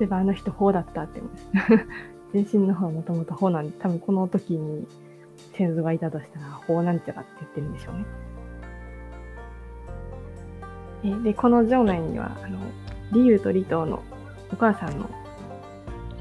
[0.00, 1.86] そういえばあの人法だったって思います。
[2.32, 4.86] 全身の方はもともと法なんで、多分この時に
[5.56, 8.04] 先祖がいたとしたら法なんちゃらって言ってるんでしょうね。
[11.02, 12.58] えで、この城内には、あの、
[13.12, 14.02] リユウとリトウの
[14.52, 15.08] お母さんの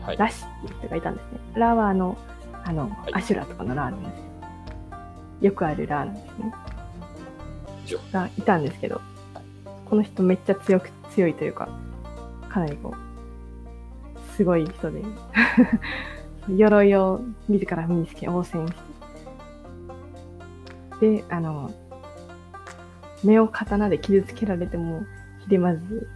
[0.01, 0.17] はい。
[0.17, 1.39] ラシっていう人がいたんですね。
[1.55, 2.17] ラはあの、
[2.63, 4.25] あの、いアシュラとかのラーなんですよ。
[5.41, 6.53] よくあるラーなんですね。
[7.89, 9.01] じょがいたんですけど、
[9.89, 11.67] この人めっちゃ強く、強いというか、
[12.47, 15.03] かなりこう、すごい人で、
[16.55, 18.73] 鎧を自ら身につけ応戦し
[20.99, 21.71] て、で、あの、
[23.23, 25.03] 目を刀で傷つけられても
[25.39, 26.07] ひれまず、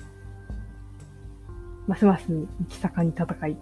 [1.88, 3.58] ますます生き盛んに戦い、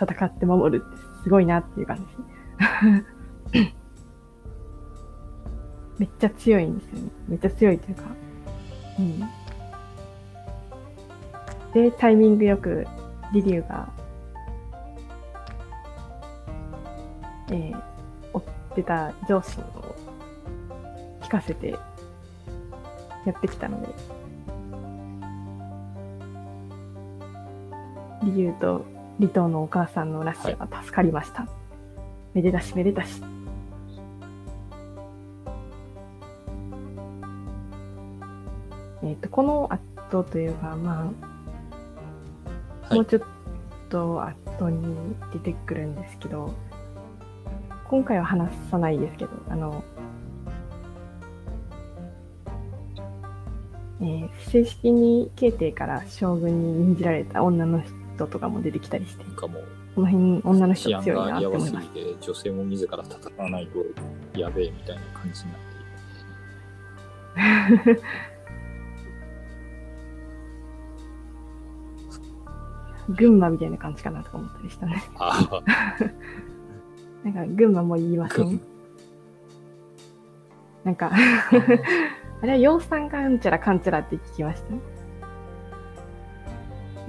[0.00, 2.04] 戦って守るってすごいなっていう感じ。
[3.52, 3.79] です。
[6.00, 7.10] めっちゃ強いんですよね。
[7.28, 8.04] めっちゃ強いというか。
[8.98, 9.20] うん。
[11.74, 12.86] で、タイミングよく
[13.34, 13.86] リリュウが、
[17.50, 17.82] えー、
[18.32, 18.42] 追っ
[18.76, 19.94] てた上司を
[21.20, 21.78] 聞かせてや
[23.36, 23.88] ってきたので、
[28.24, 28.86] リリュウと
[29.18, 31.46] リトウのお母さんのラッシャーが助かりました。
[32.32, 33.20] めでたしめでたし。
[39.02, 41.12] えっ、と、この後というか、まあ、は
[42.92, 43.22] いもうちょっ
[43.88, 46.52] と後に出てくるんですけど、
[47.88, 49.82] 今回は話さないですけど、あの、
[54.00, 57.82] えー正式に慶帝から将軍に任じられた女の
[58.16, 59.48] 人とかも出てきたりして、こ
[59.96, 61.88] の辺女の人強いなって思います。
[61.88, 65.58] て、女性も自ら戦わないとやべえみたいな感じにな
[67.92, 68.00] って
[73.16, 75.02] 群馬みたいな感じかなとか思ったりしたね。
[77.24, 78.48] なんか群馬も言いません？
[78.48, 78.60] 群
[80.84, 81.16] なんか、あ
[82.46, 84.72] れは養蚕がうんちゃらかんちゃらって聞きました。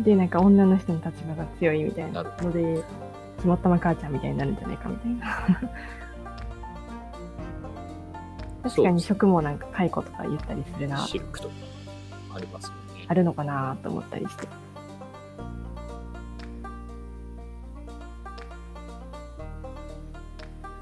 [0.04, 2.84] で、なんか女の人の立場が強いみたいなので、
[3.40, 5.46] 肝っ玉母ちゃんみたいになるんじゃないかみたいな。
[8.70, 11.54] 確かに食もなんか蚕とか言ったりするな、シルクとか
[12.36, 13.06] ありますもんね。
[13.08, 14.48] あるのかなと思ったりして。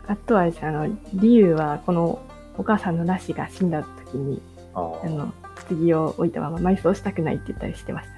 [0.10, 2.20] あとはですね、あの、リユウはこの
[2.58, 4.42] お母さんのラシが死んだ時に、
[4.74, 5.32] ああの、
[5.70, 8.16] 棺を置いたまま埋葬したくないって言ったりしてました。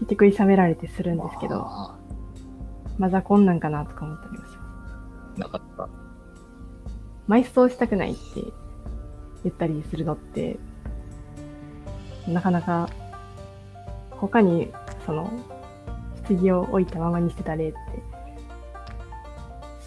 [0.00, 1.98] 結局いさめられてするんですけど、あ
[2.98, 4.56] マザコンなんかなとか思ったりもし
[5.38, 5.88] まなかなか
[7.26, 8.20] 埋葬したくないって
[9.44, 10.58] 言ったりするのって、
[12.28, 12.90] なかなか、
[14.10, 14.70] 他に、
[15.06, 15.32] その、
[16.28, 17.78] 棺を置いたままにしてた例って、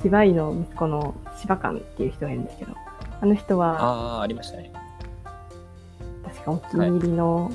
[0.04, 2.74] 芝居の息子の芝館っていう人がいるんですけど、
[3.22, 4.72] あの人は、ああ、ありましたね。
[6.26, 7.52] 確かお気に入りの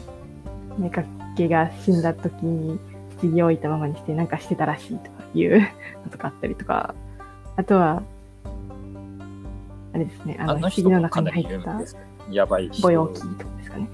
[1.36, 2.78] 妾が死んだ時に
[3.20, 5.61] 棺を置いたままにしてなんかしてたらしいとかいう
[6.05, 6.94] のとかあったりとか、
[7.57, 8.03] あとは、
[9.92, 11.80] あれですね、あの、あの人棺の中に入った。
[12.30, 12.82] やばい人。
[12.82, 13.88] ボヨキとかですかね。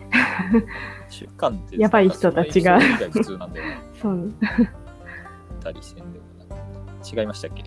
[1.09, 1.80] 習慣って。
[1.80, 2.78] やばい人たちが
[4.00, 4.32] そう、
[5.62, 6.24] たりせんでも
[7.05, 7.64] 違いましたっけ？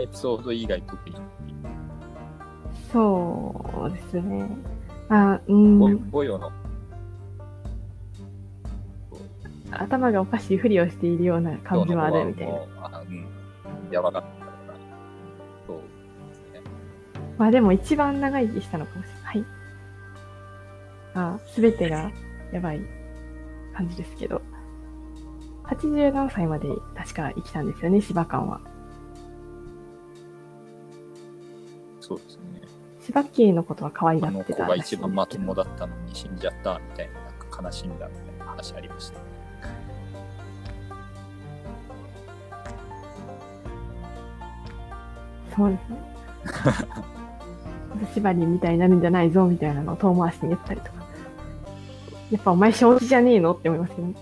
[0.00, 1.16] エピソード以外特に。
[2.92, 4.48] そうですね。
[5.08, 6.52] あ、うん、の。
[9.70, 12.58] 頭がおかしいふりをしているような感じはあるみたいな。
[12.80, 13.26] あうん。
[13.90, 14.74] やばかったから。
[15.66, 15.80] そう
[16.30, 16.62] ですね。
[17.36, 19.36] まあでも一番長生きしたのかもしれない。
[19.36, 19.44] はい。
[21.14, 22.10] あ、すべてが
[22.52, 22.80] やばい
[23.74, 24.40] 感じですけど。
[25.64, 28.60] 80何歳まで確か生きたんですよね、芝館は。
[32.08, 32.42] そうですね。
[33.02, 39.24] 芝家のことは可愛があのってた子が一番まともだったのに死んじゃったみたいな、なんか悲しんだみたいな話ありましたね。
[45.54, 45.98] そうですね。
[48.14, 50.98] 縛りみたいになるんじゃないぞみたいなのを遠回しに言ったりとか。
[52.30, 53.34] やっぱお前正気じゃね。
[53.34, 54.14] えのって思いますけどね。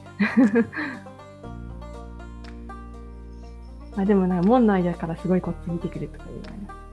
[3.97, 6.86] まあでもなんか門の間からすごいこっち見てくるとかいうのはね。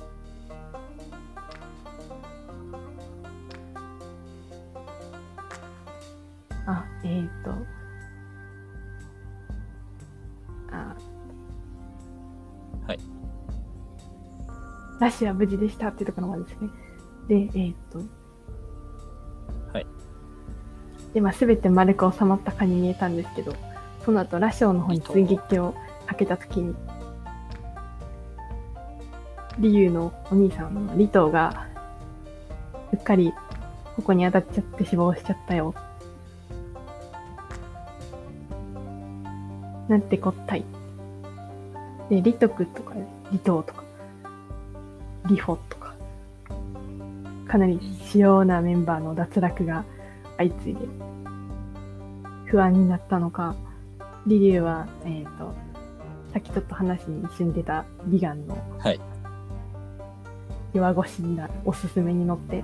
[7.04, 7.51] あ、えーと。
[10.72, 10.95] あ、
[15.04, 16.70] ラッシュは無事でしたっていうところまでですね。
[17.28, 17.99] で、えーっと。
[19.74, 19.88] はい。
[21.14, 23.54] で、まあ、すべて丸く収まったかに見えたんですけど、
[24.06, 25.76] その後、ラショウの方に追撃を
[26.08, 26.74] かけたときに、
[29.60, 31.68] リユのお兄さんのリトーが、
[32.91, 33.34] うっかり
[33.95, 35.74] ここに当たっちゃって死亡しちゃったよ。
[39.88, 40.64] なんてこったい。
[42.10, 42.94] で、リトクとか、
[43.32, 43.84] リトーとか、
[45.28, 45.94] リフォとか、
[47.48, 49.86] かなり主要なメンバーの脱落が
[50.38, 50.82] 相次いで、
[52.46, 53.56] 不安になったのか、
[54.28, 55.54] リリュウは、えっ、と、
[56.34, 59.00] さっきちょっと話に一瞬出たビガンのはい。
[60.74, 62.64] 弱腰なおすすめに乗って、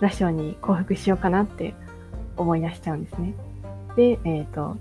[0.00, 1.74] ラッションに降伏しようかなって
[2.36, 3.34] 思い出しちゃうんですね。
[3.96, 4.76] で、えっ、と、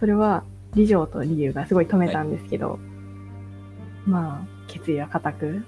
[0.00, 0.44] それは、
[0.76, 2.78] リジョーとリリュウがすごい止めたんですけど、
[4.06, 5.64] まあ、決意は固く、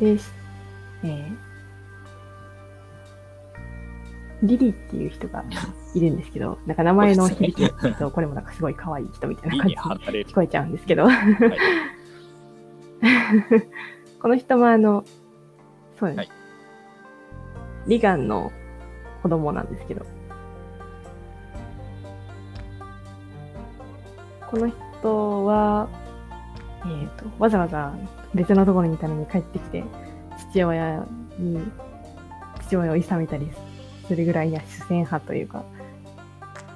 [0.00, 0.24] で、し
[1.04, 1.48] えー
[4.44, 5.44] リリっていう人が
[5.94, 10.34] いるんですけど、 なんか名前の響きを聞くと、これもなんかすごい可愛い人みたいな理感じにに離れる聞。
[10.34, 11.16] こえちゃうんですけど、はい。
[14.22, 15.04] この人もあの、
[15.98, 16.18] そうです。
[16.18, 16.28] はい
[17.88, 18.52] リガンの
[19.22, 20.04] 子供なんですけど、
[24.50, 25.88] この人は、
[26.86, 27.94] えっ、と、わざわざ
[28.34, 29.84] 別のところにいたのに帰ってきて、
[30.50, 31.06] 父親
[31.38, 31.60] に、
[32.62, 33.46] 父親を諌めたり
[34.06, 35.64] するぐらいには主戦派というか、だ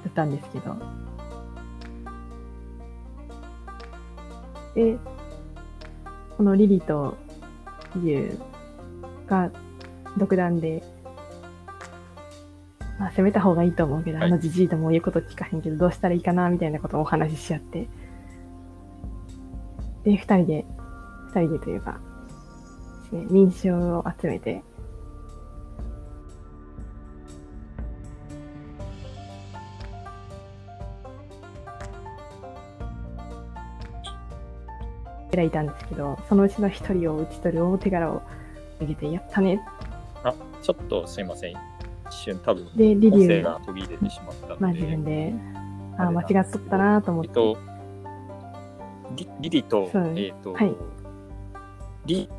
[0.07, 0.75] ったんですけど、
[4.75, 4.97] で、
[6.37, 7.17] このリリと
[8.03, 8.39] ユ
[9.27, 9.49] ウが
[10.17, 10.83] 独断で、
[13.03, 17.89] まあ、攻めた方がいいと思うけど、はいあのじじいとも言うこと聞かへんけど、どうしたらいいかな、みたいなことをお話しし合って、
[20.05, 20.65] で、二人で、
[21.33, 21.99] 二人でというか、
[23.11, 24.63] ね、民衆を集めて、
[35.41, 38.21] いたんですけど、そのうちの一人を討ち取る大手柄を
[38.75, 39.59] 挙げて、やったね。
[40.23, 41.72] あ、ちょっとすいません。
[42.13, 44.61] 一瞬多分、で、リ音リュが途切れてしまったので。
[44.61, 45.33] まあ自分で、
[45.97, 47.29] あ間違っとったなと思って。
[47.29, 47.57] えっと、
[49.15, 50.75] リリリと、えっ、と、はい
[52.05, 52.29] リ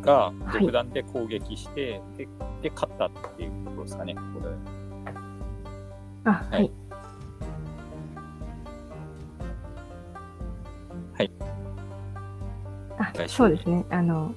[0.00, 2.28] がはい独断で攻撃して、で
[2.62, 4.50] で、勝ったっていうことですかね、これ。
[6.24, 6.70] あ、ははいい。
[11.12, 11.30] はい。
[12.98, 13.84] あそうですね。
[13.90, 14.34] あの、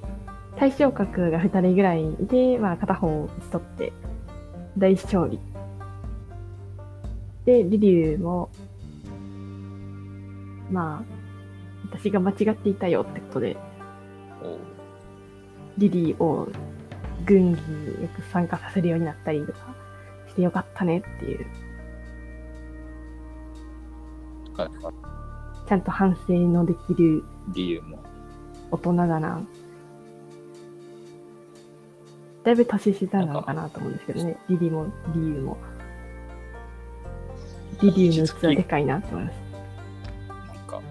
[0.58, 3.94] 対象角が2人ぐらいいて、まあ片方を打ち取って、
[4.78, 5.40] 大勝利。
[7.46, 8.50] で、リリュウも、
[10.72, 11.04] まあ、
[11.92, 13.58] 私が間違っていたよってことで、
[15.78, 16.48] リリーを
[17.26, 19.76] 軍議によく参加させるようになったりとか
[20.28, 21.46] してよかったねっていう、
[24.56, 25.08] はいはい
[25.68, 28.00] ちゃんと反省のできる理由も。
[28.72, 29.42] 大人だな。
[32.48, 34.38] だいぶ年下なのかなと思うんですけどね。
[34.48, 35.58] リリーも、リリュウも。
[37.82, 39.36] リリュウの器でかいなと思います。
[40.30, 40.82] なんか、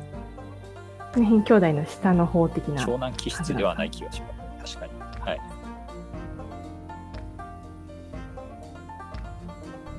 [1.14, 2.84] この辺兄弟の下の方的な。
[2.84, 4.76] 長男気質ではない気がします。
[4.76, 5.20] 確かに。
[5.22, 5.40] はい。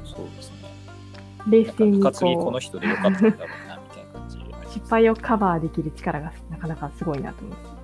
[0.06, 0.58] そうですね。
[1.48, 3.42] 冷静に中継ぎここの人でよかったんだろうな、み
[3.96, 4.38] たいな感じ。
[4.38, 7.77] う、失敗をカバーできる力がなかなかすごいなと思います。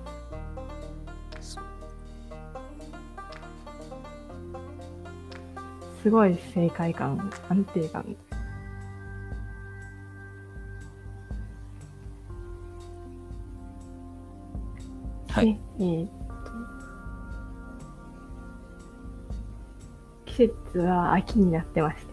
[6.04, 8.04] すごい正解感、安定感。
[15.30, 15.46] はい。
[15.46, 16.14] でえーっと、
[20.26, 22.04] 季節は秋になってまし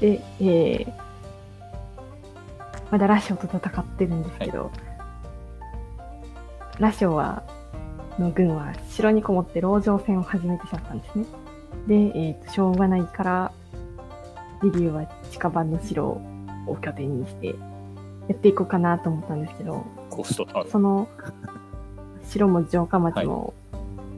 [0.00, 0.16] て。
[0.16, 0.92] で、えー、
[2.90, 4.72] まだラショウと戦ってるんですけど、
[6.80, 7.44] ラショウは、
[8.18, 11.26] の軍は城にこもって籠城戦を始めてしまったんですね。
[11.86, 13.52] で、えーと、しょうがないから、
[14.62, 17.48] リリュウは近場の城を拠点にして、
[18.28, 20.70] やっていこうかなと思ったんですけど、コストタウン。
[20.70, 21.08] その
[22.24, 23.54] 城も城下町も、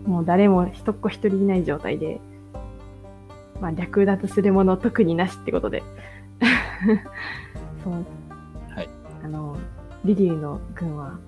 [0.06, 2.20] もう誰も一っ子一人いない状態で、
[3.60, 5.82] まあ略奪するもの特になしってことで、
[7.84, 7.92] そう、
[8.74, 8.88] はい。
[9.24, 9.56] あの、
[10.04, 11.18] リリュウの軍は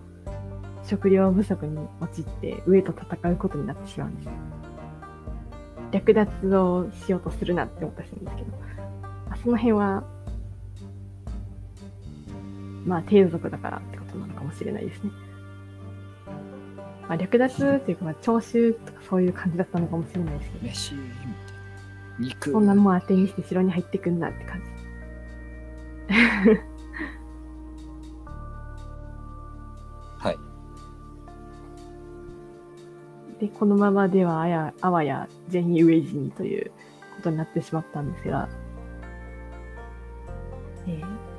[0.91, 4.29] 食料不足に陥って上と戦うことになってしまうんです。
[5.93, 8.59] 略奪をしようとするなって思ったりするんですけど、ま
[9.31, 10.03] あその辺は、
[12.85, 15.13] まあ低族だからってことなのかもしれないですね。
[17.03, 21.03] まあ略奪っていうか、まあ徴収とかそういう感じだったのかもしれないですけど。
[22.19, 22.51] 肉。
[22.51, 24.67] そんなもん当てにして城に入ってくんなって感じ。
[33.41, 36.71] で、このままではあや、あわや全員飢え死にという
[37.17, 38.49] ことになってしまったんですが、
[40.87, 41.31] えー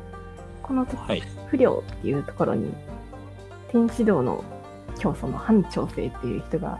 [0.71, 1.23] この時、はい。
[1.47, 2.73] 不良っていうところに、
[3.71, 4.41] 天使道の
[4.97, 6.79] 教祖の反調整っていう人が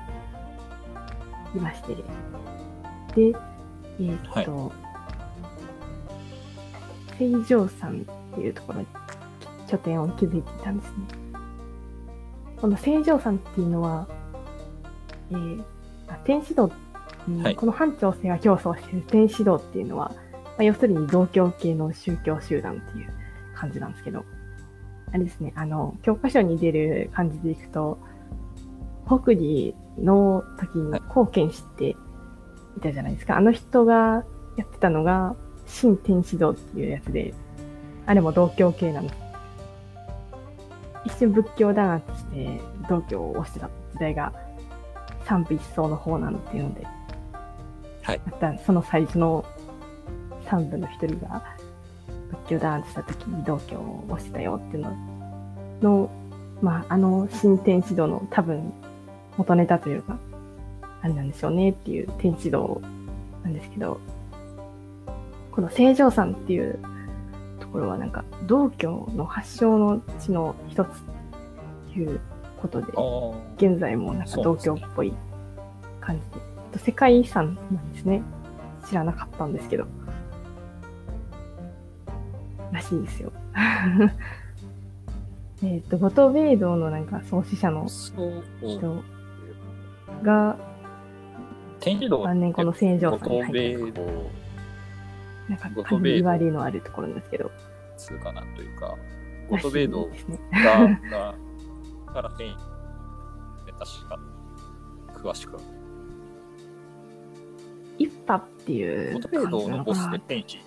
[1.53, 1.95] いまして、
[3.15, 3.37] で、
[3.99, 4.71] えーっと、
[7.17, 8.87] 清浄山っていうところに
[9.67, 10.95] 拠点を築いていたんですね。
[12.61, 14.07] この清浄山っていうのは、
[15.31, 15.63] えー
[16.11, 16.71] あ天使道、
[17.27, 20.11] うんはいこの反調整が競争している天使道っていうのは、
[20.45, 23.09] まあ、要するに同教系の宗教集団っていう
[23.55, 24.25] 感じなんですけど、
[25.13, 27.99] あれですね、あの、教科書に出る感じでいくと、
[29.05, 31.95] 北里の時に貢献してい
[32.81, 33.37] たじゃないですか。
[33.37, 34.23] あの人が
[34.57, 35.35] やってたのが、
[35.67, 37.33] 新天使道っていうやつで、
[38.05, 39.15] あれも同教系なんです。
[41.05, 44.33] 一瞬仏教弾圧して道教を推してた時代が
[45.31, 46.85] 三部一層の方なんていうので、
[48.01, 48.21] はい。
[48.65, 49.45] その最初の
[50.45, 51.41] 三部の一人が
[52.45, 54.93] 仏教弾圧した時に道教を推してたよっていうの
[55.81, 56.11] の、
[56.61, 58.73] まあ、あの新天指導の多分
[59.37, 60.19] 元ネタというか、
[61.01, 62.81] あれなんでしょうねっていう天指導
[63.43, 64.01] なんですけど、
[65.53, 66.77] この清浄山っていう
[67.61, 70.89] ところはなんか道教の発祥の地の一つ
[71.93, 72.19] という
[72.61, 72.87] ことで。
[73.57, 75.13] 現在もなんか道教っぽい
[75.99, 78.21] 感じで、あと世界遺産なんですね。
[78.87, 79.85] 知らなかったんですけど。
[82.71, 83.31] らしいですよ。
[85.63, 87.87] えっと、五島米道のなんか創始者の。
[87.87, 89.03] 人
[90.23, 90.57] が
[91.79, 94.01] 天使道晩年この清浄五山に島入って
[95.49, 97.51] なんか五島米道言われのあるところなんですけど。
[98.01, 98.97] 通かなというか、
[99.49, 100.09] 五島米道
[100.51, 101.35] が、
[102.11, 102.57] から天使
[103.65, 104.19] で確か、
[105.13, 105.61] 詳しくは。
[107.97, 110.59] 一派っていう五島米感道のボスじなのかなで天使、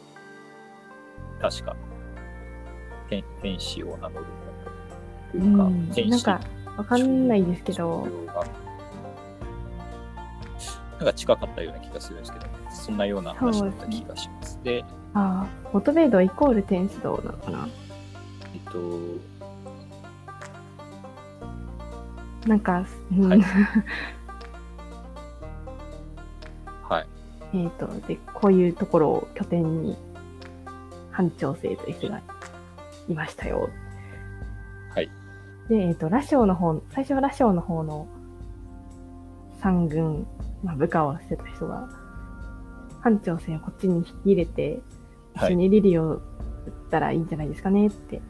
[1.40, 1.76] 確か、
[3.08, 4.26] 天天使を名乗る
[5.32, 6.40] というか、うん、天使なんか
[6.76, 8.44] わかんないですけど、が。
[10.98, 14.60] なんか近かったような気がするんですけど、そんなような話だった気がします。
[14.62, 14.84] で
[15.14, 17.68] ああ、ゴトベイドイコール天使道なのかな。
[18.54, 18.78] えっと、
[22.46, 23.40] なんか、うんはい
[26.82, 27.06] はい。
[27.54, 29.96] えっと、で、こういうところを拠点に、
[31.10, 32.20] 班長生という人が
[33.08, 33.70] いましたよ。
[35.68, 38.06] で、えっ、と、羅生の方、最初は羅生の方の
[39.60, 40.26] 三軍、
[40.62, 41.88] まあ、部下をしてた人が、
[43.00, 44.80] 班長生をこっちに引き入れて、
[45.36, 46.22] 一緒にリリを撃
[46.68, 48.20] ったらいいんじゃないですかねって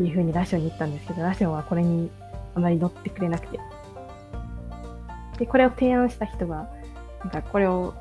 [0.00, 2.10] いうふうに羅生に言ったんですけど、羅生はこれに
[2.56, 3.60] あまり乗ってくれなくて。
[5.38, 6.68] で、これを提案した人が、
[7.20, 7.94] なんかこれを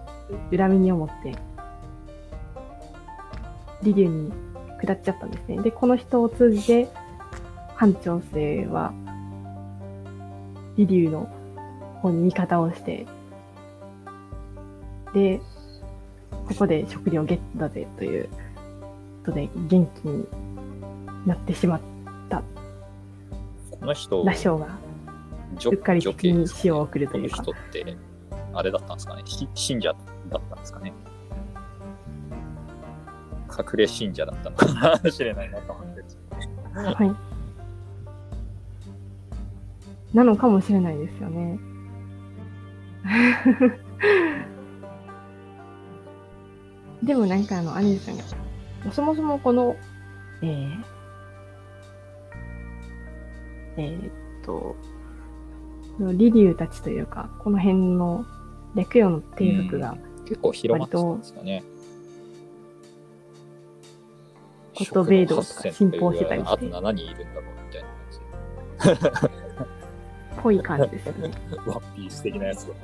[0.55, 1.35] 恨みに思って、
[3.83, 4.33] リリュウに
[4.81, 5.61] 下っちゃったんですね。
[5.61, 6.87] で、この人を通じて、
[7.75, 8.93] 班長生は、
[10.77, 11.29] リリュウの
[12.01, 13.05] 方に味方をして、
[15.13, 15.41] で、
[16.31, 18.29] ここで食料ゲットだぜという
[19.25, 20.25] ことで元気に
[21.25, 21.94] なってしまったこ
[23.85, 24.67] の人、羅生が
[25.57, 27.97] ジうっかり女敵に死を送るとこのいうか人って、
[28.53, 29.93] あれだったんですかねし信者
[30.29, 30.93] だったんですかね
[33.57, 36.03] 隠れ信者だったのかもしれないなと思って。
[36.73, 36.91] は
[40.13, 40.15] い。
[40.15, 41.59] なのかもしれないですよね。
[47.03, 48.23] でもなんかあの、アニさんが、
[48.91, 49.75] そもそもこの、
[50.41, 50.83] えー、
[53.77, 54.11] えーっ
[54.45, 54.75] と、
[55.99, 58.25] リリュウたちというか、この辺の
[58.75, 61.63] 略用の帝族が、結構広まってたんですかね。
[64.77, 69.29] ゴッドベイドとか信奉してたりしてあと7人いるんだろうみたいな感
[70.43, 71.31] ぽ い感じですよね。
[71.49, 71.55] じ。
[71.69, 72.75] ワンピース的なやつが。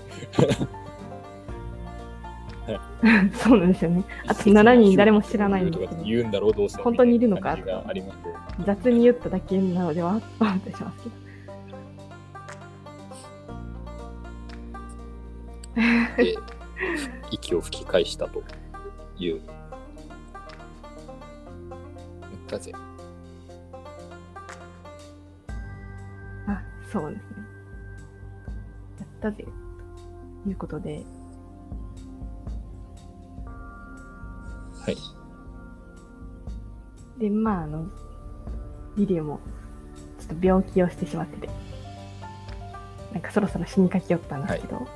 [3.34, 4.04] そうなんですよね。
[4.28, 6.82] あと7人誰も知らないんですけど、言うんだろう、どうせ。
[6.82, 11.22] 本当にいるのかみたいな感じがあります雑に言っただけなのではと思ってしますけど。
[16.18, 16.36] で、
[17.32, 18.44] 息を吹き返したと
[19.18, 19.40] いう。
[19.40, 19.42] 言っ
[22.48, 22.72] たぜ？
[26.48, 26.62] あ、
[26.92, 27.28] そうですね。
[29.00, 29.46] やったぜ。
[30.44, 31.04] ということで、
[34.82, 34.98] はい。
[37.20, 37.86] で、まあ、あの、
[38.98, 39.40] リリュウも、
[40.20, 41.50] ちょっと病気をしてしまってて、
[43.14, 44.88] なんかそろそろ死にかけよったんですけど、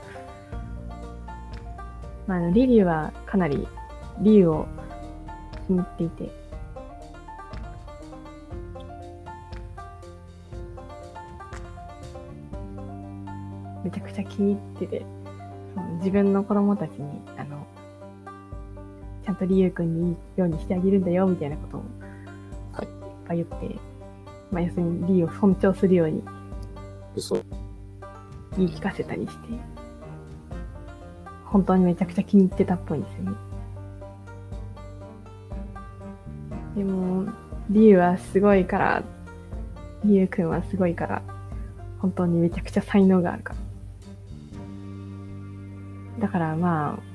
[2.28, 3.68] まあ、あのリリュウはかなり、
[4.22, 4.68] リュウを
[5.68, 6.46] 気に入っていて、
[13.84, 15.06] めちゃくちゃ気に入ってて、
[15.76, 17.22] その自分の子供たちに、
[19.36, 21.84] んとリュウ君にいいようにしてあげるんだよ、みたいなことを、
[22.74, 22.90] はいいっ
[23.28, 23.80] ぱい言って、
[24.52, 26.24] まあ、要するにリュウを尊重するように
[27.16, 27.36] 嘘。
[28.58, 29.50] 言い聞かせたりして、
[31.46, 33.32] 本当にめちゃくちゃ気に入ってたっぽいんですよね。
[36.78, 37.26] でも、
[37.70, 39.04] リュウはすごいから、
[40.04, 41.22] リュウ君はすごいから、
[42.00, 43.60] 本当にめちゃくちゃ才能があるから。
[46.22, 47.15] だからまあ、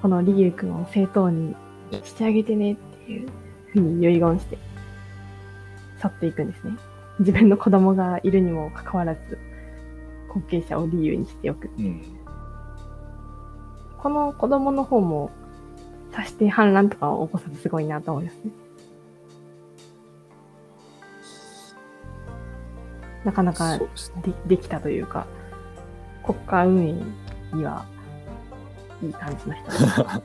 [0.00, 1.54] このリュウ君を正当に
[2.04, 3.28] してあげてねっていう
[3.72, 4.58] ふうに遺言して、
[5.98, 6.72] 去っていくんですね。
[7.18, 9.38] 自分の子供がいるにもかかわらず、
[10.28, 11.70] 後継者を理由にしておく。
[11.78, 12.02] うん。
[13.98, 15.30] この子供の方も、
[16.12, 18.50] さして反乱とかを起こさずすごいなと思いますね。
[23.24, 24.22] なかなかですね。
[24.46, 25.26] でできたというか、
[26.24, 26.92] 国家運営
[27.54, 27.84] には
[29.02, 29.70] いい感じの人。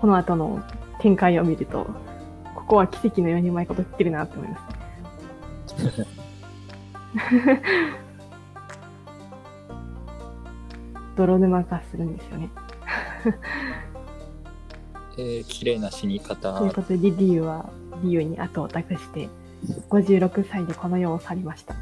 [0.00, 0.62] この後の
[0.98, 1.86] 展開を見ると、
[2.54, 4.62] ここは奇跡のようにうまいこと言ってるなって思います。
[11.16, 12.50] 泥沼化するんですよね。
[15.18, 17.68] えー、綺麗な死に方ということで、リリュウは
[18.02, 19.28] リュウに後を託して、
[19.90, 21.74] 56歳でこの世を去りました。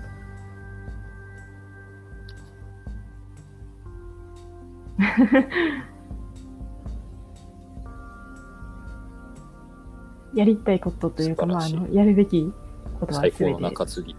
[10.35, 12.53] やりたいことというか、まあ、あの、やるべき
[13.01, 14.15] ことは最高全ての中継ぎ。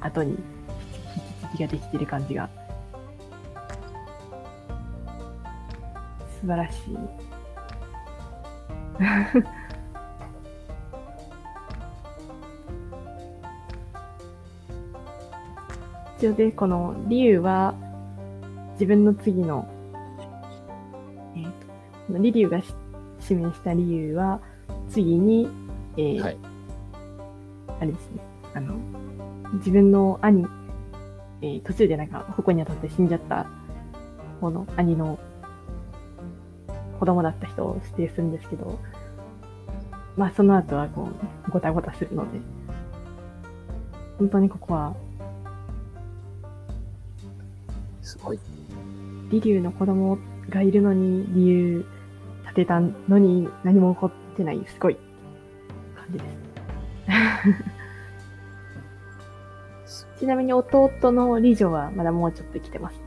[0.00, 0.46] 後に引き継
[1.58, 2.48] ぎができてる感じが
[6.40, 6.96] 素晴らしい。
[16.18, 17.74] 一応で、このリュウは
[18.72, 19.68] 自分の次の、
[21.36, 21.50] えーと
[22.08, 22.74] このリリュウがし
[23.28, 24.40] 指名した理由は
[24.88, 25.48] 次に、
[25.96, 26.36] えーはい。
[27.80, 28.22] あれですね、
[28.54, 28.76] あの、
[29.54, 30.46] 自分の兄、
[31.40, 33.46] えー途中でなんか矛に当たって死んじゃった
[34.40, 35.18] 方の兄の
[36.98, 38.78] 子供だった人を指定するんですけど、
[40.16, 41.08] まあその後はこ
[41.48, 42.40] う、ごたごたするので、
[44.18, 44.94] 本当にここは、
[48.02, 48.38] すごい。
[49.32, 50.18] リリュウの子供
[50.50, 51.86] がいるのに理由
[52.42, 54.98] 立てたのに何も起こってない、すごい
[55.96, 56.24] 感じで
[59.86, 60.06] す。
[60.20, 63.00] ちなみに弟のリジョはまだもうちょっと生きてます。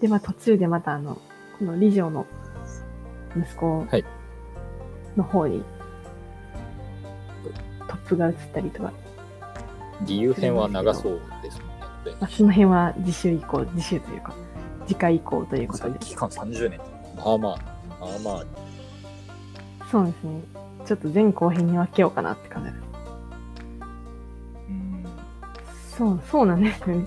[0.00, 1.20] で、まあ途中でまたあの、
[1.58, 2.26] このリジョの
[3.36, 3.84] 息子
[5.16, 5.77] の方に、トッ
[8.08, 8.92] プが映ったりとか、
[10.02, 12.16] 理由編は長そうですもんね。
[12.20, 14.34] まあ、その辺は次週以降、次週というか、
[14.86, 15.98] 次回以降ということで。
[15.98, 16.80] 期間30年。
[17.16, 17.58] まあまあ、
[18.00, 18.44] まあまあ、
[19.90, 20.42] そうですね。
[20.86, 22.82] ちょっと前後編に分けようかなって感じです。
[24.68, 25.04] うん。
[25.96, 27.06] そう、そうなんですよね。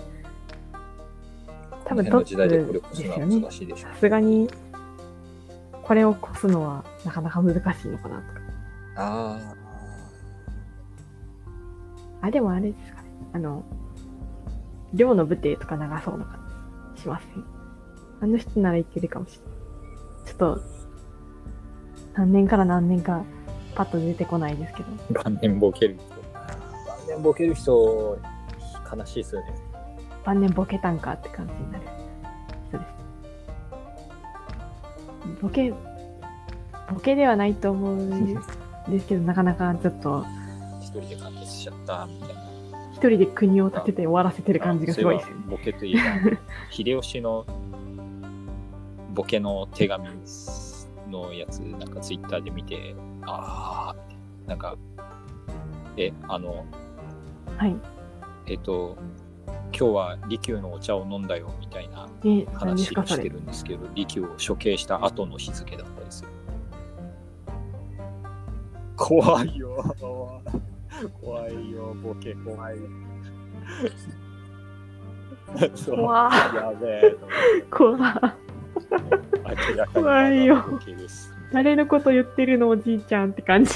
[1.86, 2.60] 多分トこの時代で
[2.94, 3.42] すよね。
[3.76, 3.88] さ。
[4.00, 4.50] すがに、
[5.84, 8.42] これを越すのはなかなか難しいのかなとか。
[8.96, 9.56] ああ、
[12.30, 13.08] でもあれですかね。
[13.34, 13.64] あの、
[14.94, 16.40] 寮の部艇とか長そうな感
[16.96, 17.32] じしますね。
[18.22, 19.52] あの人ならいけるかもしれない。
[20.28, 20.62] ちょっと、
[22.14, 23.24] 何年から何年か
[23.74, 24.90] パッと出てこないですけど。
[25.20, 26.04] あ、晩年ボケる人。
[26.06, 26.20] 晩
[27.08, 28.20] 年ボケる人、
[28.96, 29.56] 悲しいですよね。
[30.24, 31.86] 晩年ボケたんかって感じになる
[32.68, 32.92] 人です。
[35.42, 35.74] ボケ、
[36.94, 38.36] ボケではないと思うん
[38.90, 40.41] ですけど、なかなかちょっと一
[41.00, 42.52] 人で完結しちゃった、みたいな。
[42.94, 45.44] 一人で国を立てて終わらせてる感じがすごいですよね。
[45.48, 46.38] ボケといえば、
[46.70, 47.46] 秀吉の
[49.14, 50.10] ボケの手紙
[51.10, 54.76] のやつ、なんかツイッターで見て、ああ、なんか、
[55.98, 56.66] え、あの、
[57.58, 57.76] はい。
[58.48, 58.98] えっ、と、
[59.78, 62.10] 今日は利休のお茶を飲んだよみたいな
[62.54, 63.30] 話して。
[63.30, 66.30] るんですけど、利休を処刑した後の日付だったりする。
[68.96, 69.94] 怖いよ。
[71.22, 72.78] 怖いよ、ボケ怖い。
[75.86, 77.16] 怖やべえ。
[77.72, 78.38] 怖
[79.94, 80.64] 怖いよ。
[81.52, 83.72] 誰のこと言ってるのおじいちゃんって感じ。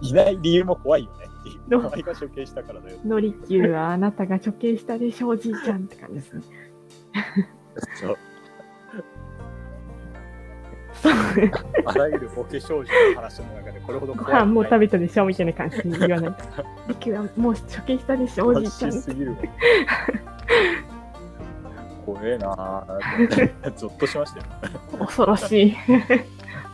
[0.00, 1.60] いない理由も怖いよねっていう。
[1.68, 2.98] どお前が処刑したからだよ。
[3.04, 6.42] のりきゅうはあなたが処刑したでしょおじいちゃんって感じですね。
[8.00, 8.18] そう。
[11.04, 16.34] あらゆるボケ少女の話の中でこれほどご怖い飯もう食べたでしょみたいな感じに言わない。
[16.88, 19.38] りきゅうはもう処刑したでしょおじいちゃんすぎるわ
[22.06, 23.76] 怖えなぁ。
[23.76, 24.46] ゾッとしましたよ。
[24.98, 25.76] 恐ろしい。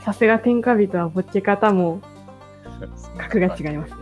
[0.04, 2.00] さすが天下人はぼっち方も
[3.18, 3.94] 格が違います。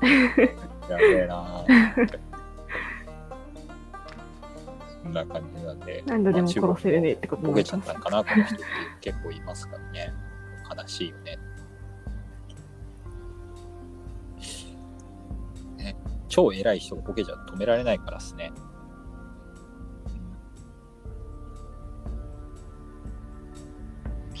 [0.90, 1.64] やべえな
[5.12, 6.02] な感じなんで。
[6.06, 7.92] 何度でもまあ殺せるねってことボケちゃった。
[7.92, 8.64] んかな、この人って
[9.00, 10.12] 結構いますからね。
[10.76, 11.38] 悲しいよね。
[15.76, 15.96] ね
[16.28, 18.52] 超偉い人がボケじゃ止められないからっすね。
[18.54, 18.70] うん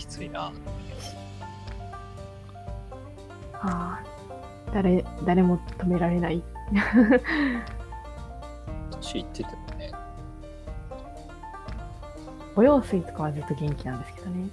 [0.00, 0.52] きついな。
[3.62, 4.02] ああ、
[4.72, 6.42] 誰、誰も止められない。
[8.90, 9.59] 年いってても
[12.60, 12.68] ね。
[12.68, 14.50] お用水とかはずっと元気なんですけどね。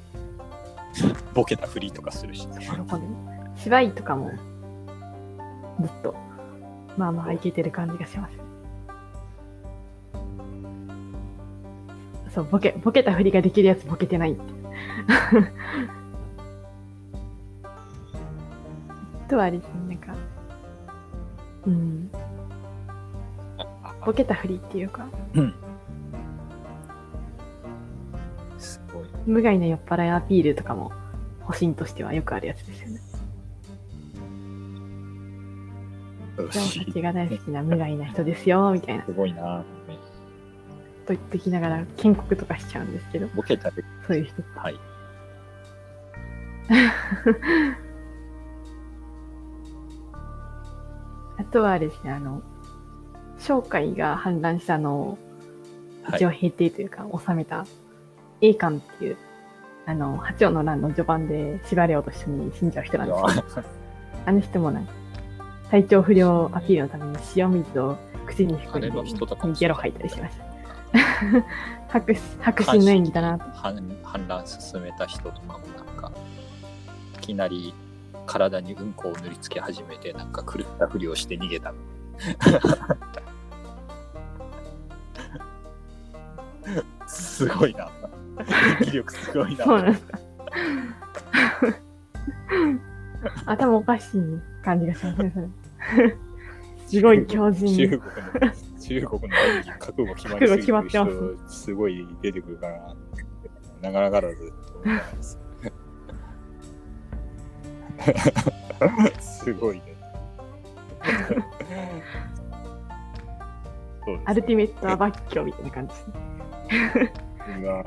[1.33, 2.53] ボケたふりとかするし、ど
[2.85, 3.53] こでも。
[3.57, 4.31] 芝居とかも、
[5.81, 6.15] ずっと、
[6.97, 8.33] まあまあいけてる感じがします。
[12.33, 14.41] そう、ボケ、ボケたふりができるやつボケてないって。
[15.09, 15.31] あ
[19.29, 20.15] とはですね、なんか、
[21.65, 22.09] うん、
[24.05, 25.66] ボケたふりっていうか、すご
[29.27, 30.93] 無害な酔っ払いアピールとかも、
[31.41, 33.01] 保身としてはよくあるやつですよね。
[36.37, 39.05] 私たちが大好きな無害な人ですよ、みたいな。
[39.05, 39.63] すごいな。
[41.05, 43.87] と言ってきながら建国とかしちゃうんですけど、ボケたふり。
[44.07, 44.41] そういう人。
[44.55, 44.75] はい。
[51.37, 52.41] あとはですね、あの、
[53.39, 55.17] 商海が反乱したのを
[56.03, 57.65] はい一応平定というか、収めた、
[58.41, 59.17] 栄冠っていう、
[59.85, 63.67] あの、八王の乱の序盤で司馬遼と一緒に死んじゃう人なんですけど、
[64.25, 64.93] あの人もなんか、
[65.71, 68.89] 体調不良アピールのために塩水を口に含んで
[69.59, 70.47] ゲロ吐いたりしました。
[71.89, 73.45] 白白真の演技だなと。
[73.51, 76.11] 反反乱進めた人とかもなんか
[77.15, 77.73] いきなり
[78.25, 81.73] 体にうんこを塗りつけ始めてなんか狂ったふりをして逃げた
[87.07, 87.89] すごいな。
[88.39, 88.45] 演
[88.85, 89.65] 技力すごいな。
[89.65, 90.19] そうなんですか。
[93.45, 94.21] 頭おかしい
[94.63, 95.39] 感じがしますね、そ
[96.01, 96.17] れ。
[96.87, 97.99] すごい強中靭。
[97.99, 98.07] 国の、
[98.79, 99.27] 中国の
[99.79, 102.95] 覚悟決まりすぎるます人、すごい出てくるから、
[103.81, 105.39] なかなかだずと思います。
[109.19, 109.97] すごいね。
[114.25, 116.13] アルティメットアバッキョみたいな感じですね。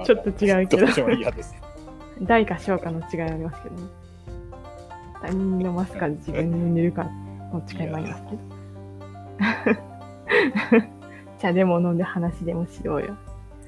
[0.04, 0.86] ちょっと違うけど。
[2.22, 3.82] 大か小かの違いありますけどね。
[5.22, 7.04] 他人に飲ますか自分に塗るか
[7.52, 8.60] の違いもありますけど。
[11.40, 13.16] じゃあでも飲んで話でもしようよ。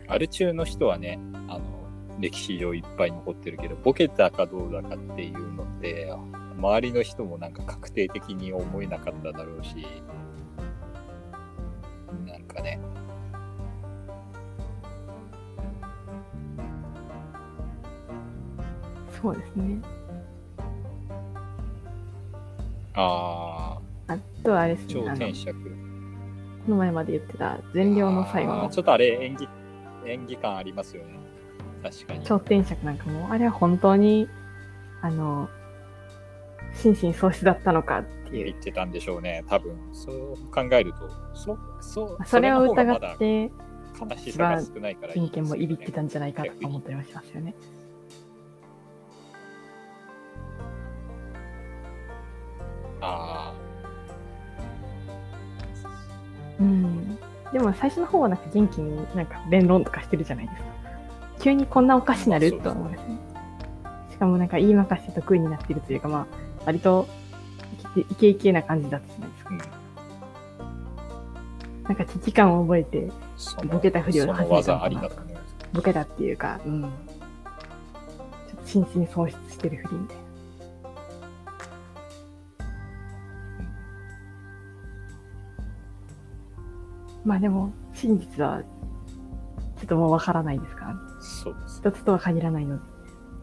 [0.09, 1.19] アル中の人はね、
[1.49, 1.61] あの、
[2.19, 6.13] 歴史上いっぱい残ってるけど、ボケたかどうだかっていうのって、
[6.59, 9.87] 周りの人もなんか確定的に思えなかっただろうし、
[12.27, 12.79] なんかね、
[19.23, 19.81] そうですね。
[22.95, 25.11] ああとはあれですー、ね。
[25.13, 25.55] 超天爵。
[26.65, 29.49] この前まで言ってた善良の最後のちょっとあれ演技、
[30.07, 31.19] 演技感ありますよね。
[31.83, 32.25] 確かに。
[32.25, 34.29] 超天尺なんかも、あれは本当に、
[35.01, 35.49] あの、
[36.75, 38.59] 心神喪失だったのかっていう言っ。
[38.59, 39.77] てたんでしょうね、多分。
[39.93, 43.51] そう考えると、そそうそれを疑って、
[44.01, 47.55] 悲しさが少ないからいいね権もいびってたんじゃないかとか思ったりもしますよね。
[53.03, 53.53] あ
[56.61, 57.19] うん。
[57.53, 60.65] でも最初の方はなんか元気になんか弁論とかしてるじゃないですか。
[61.41, 63.19] 急にこんなおかしなるとは思うんですね。
[64.13, 66.27] しかもなんか言いまかして得意になってるというか、まあ、
[66.65, 67.09] 割と
[67.97, 69.51] イケイケな感じだったじゃないですか。
[69.51, 69.83] うん
[71.85, 73.11] なんか危機感を覚えて、
[73.71, 75.55] ボケたふりを始めたのかな技ありだと思います。
[75.73, 76.83] ボケたっていうか、うん。
[76.83, 80.22] ちょっと心身喪失してるふりみたいな。
[87.25, 88.63] まあでも、真実は、
[89.79, 90.85] ちょっともうわからないですか？
[90.87, 91.01] らね。
[91.21, 91.79] そうです。
[91.81, 92.83] 一つとは限らないので。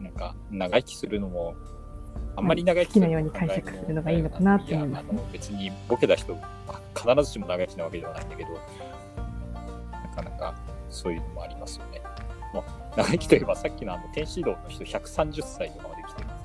[0.04, 1.54] なんか、長生きするのも、
[2.36, 6.36] あんまり長生き好きなように解釈するのがいいのかなって思いますやあの別にボケた人、
[6.94, 8.50] 必ずしも長生きなわけではないんだけど、
[9.92, 10.54] なかなか
[10.88, 12.00] そういうのもありますよね。
[12.54, 12.64] まあ、
[12.96, 16.40] 長生きといえばさっきのあの天使道の人130歳とかまで来てるんです。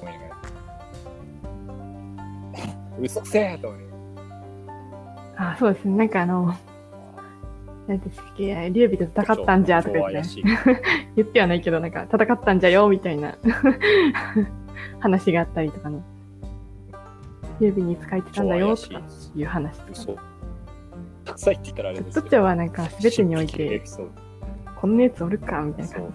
[0.00, 0.26] ごめんなさ
[2.98, 3.00] い。
[3.00, 3.85] 嘘くせえと思い
[5.36, 5.96] あそうですね。
[5.96, 6.54] なんかあの、
[7.86, 10.42] なんですっけ、劉備と戦ったんじゃとか言って。
[11.16, 13.36] 言ってはないけど、なんか戦ったんじゃよみたいな
[15.00, 16.02] 話があったりとかの。
[17.60, 19.00] 劉備に使えてたんだよとか
[19.34, 19.88] いう話とか。
[19.92, 20.16] 嘘。
[21.34, 23.82] 臭いって言ったらあれですトッチョはなんか全てにおいて
[24.80, 26.14] こんなやつおるかみたいな感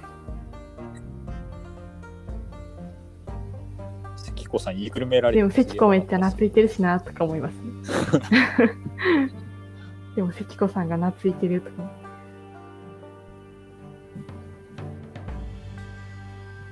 [4.15, 5.37] 関子さん言いくるめらじ。
[5.37, 7.60] でれても関子めっちゃ懐いてるしなとか思いますね。
[10.15, 12.01] でも関子さんが懐いてるとか。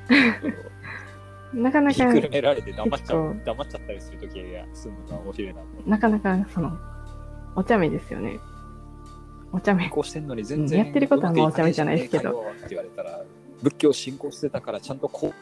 [1.53, 5.89] なかなか言い、くるめられて黙っちゃ黙っちゃったりするときやするのが面白いなと思って。
[5.89, 6.77] なかなかその、
[7.55, 8.39] お茶目ですよね。
[9.51, 9.89] お茶目。
[9.89, 13.23] こうしてんのに全然やってることはまあお茶目じゃないですけどって言われたら、
[13.63, 15.33] 仏教信仰してたからちゃんとこう、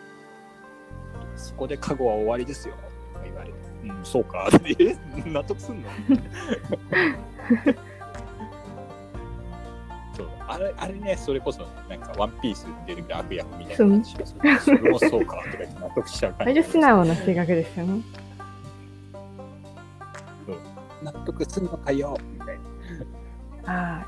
[1.35, 2.75] そこで過去は終わりですよ。
[3.13, 3.57] とか言われて、
[3.89, 4.49] うん、そうか。
[4.79, 4.95] え
[5.29, 5.89] 納得すんの？
[10.15, 14.59] そうあれあれね、それこそ、なんか、ワンピースに出てくる悪役みたいな感じがする。
[14.59, 16.53] それもそうか、とか言って納得しちゃう感じ。
[16.53, 18.01] 割と素直な性格ですよね。
[21.03, 22.59] 納得すんのかよみたい
[23.65, 23.99] な。
[23.99, 24.05] あ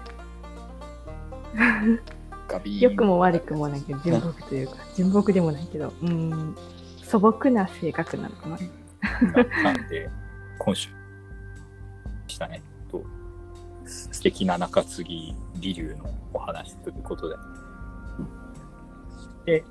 [1.55, 6.55] あ、良くも悪くもなんか純朴というか、純朴でもないけど、うん、
[7.03, 8.57] 素朴な性格なのかな。
[9.01, 10.09] ななんで、
[10.57, 10.89] 今週
[12.27, 12.61] したね。
[12.91, 13.03] と
[13.85, 17.35] 素敵な中継ぎ、理流のお話ということで。
[19.45, 19.63] で、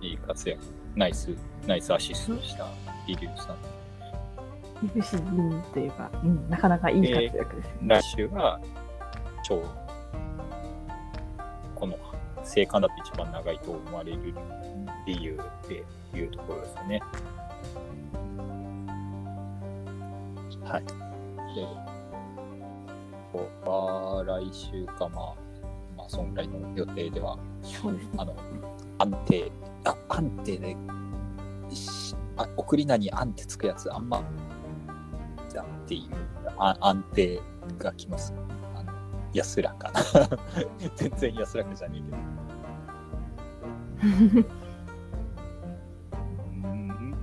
[0.00, 0.62] いい活躍。
[0.94, 1.30] ナイス、
[1.66, 2.66] ナイスアシストした
[3.06, 3.56] 理流さん。
[4.80, 7.88] 不思議というか、うん、なかなかいい活躍ですよね。
[7.88, 8.60] 来週は、
[9.42, 9.62] 超、
[11.74, 11.98] この、
[12.46, 14.34] 生還だと一番長いと思われる
[15.06, 15.84] 理由って
[16.16, 17.02] いうところですよね。
[20.64, 20.84] はい。
[21.54, 21.66] で、
[23.32, 23.70] ここ
[24.16, 25.34] は来週か、まあ、
[25.96, 27.38] まあ、そんぐらいの予定では。
[28.16, 28.34] あの、
[28.98, 29.52] 安定、
[29.84, 30.76] あ、安定で、
[31.70, 34.22] しあ送り名に安ってつくやつ、あんま、
[35.52, 36.26] だっていう
[36.58, 37.40] あ安定
[37.78, 38.32] がきます。
[39.36, 40.02] あの安らかな。
[40.96, 42.16] 全然安らかじゃねえけど。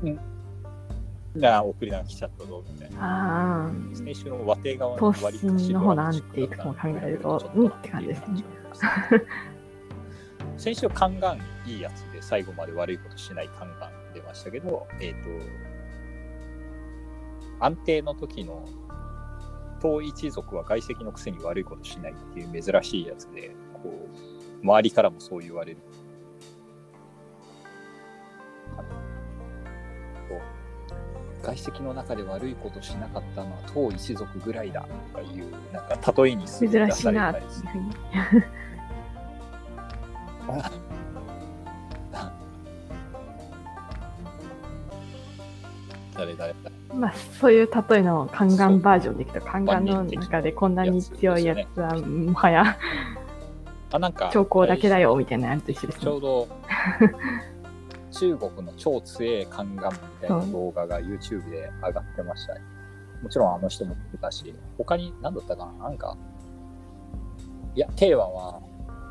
[0.03, 0.19] うん
[1.35, 3.65] な送りな来ちゃったぞみたいな。
[3.65, 8.45] ああ、先週の和定側投資の方の安定とかも考えると、うんって感じですね。
[10.57, 15.29] 先週、カンガンいいやつで最後まで悪いことしないカンガン出ましたけど、えっ、と、
[17.59, 18.67] 安定の時の
[19.83, 24.07] 東一族は外籍のくせに悪いことしないっていう珍しいやつで、こ
[24.61, 25.77] う、周りからもそう言われる。
[30.29, 30.41] こ
[31.41, 37.93] う外籍の中で悪いことしなかったのは東一族ぐらいだとかいう、なんか例えにすぐ珍出されしいなっていうたりするふうに。
[46.15, 52.77] 誰誰誰まあ、そういう例えのカンガンバージョンでいくと、カンガンの中でこんなに強いやつは、もはや
[53.91, 56.03] あ、なんか、兆候だけだよみたいなやつと一緒ですね。
[56.03, 56.47] ちょうど、
[58.11, 62.61] 中国の超強いカンガンみたいな動画が YouTube で上がってましたね。
[63.21, 65.85] もちろんあの人も出たし、他に何だったかな？
[65.85, 66.17] なんか、
[67.73, 68.59] いや、テーワは、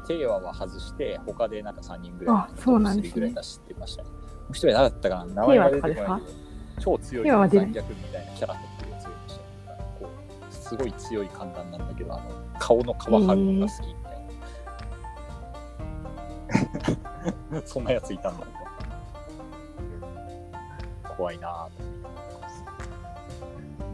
[0.06, 4.08] テーワは外して、他でなんか3人ぐらい、あそうなんですねぐらい出してましたね。
[4.10, 5.34] もう一人誰だったかな？
[5.34, 6.06] 名前が出てこないけど、
[6.80, 9.46] 超強いテーワは出ない残虐みたいなキャラっていうやつがいましたね。
[10.00, 10.08] こ
[10.50, 12.22] う、すごい強い観覧なんだけど、あの、
[12.58, 14.08] 顔の皮剥ぐのが好きみた
[17.30, 17.62] いな。
[17.66, 18.46] そんなやついたんだ。
[21.16, 21.68] 怖いな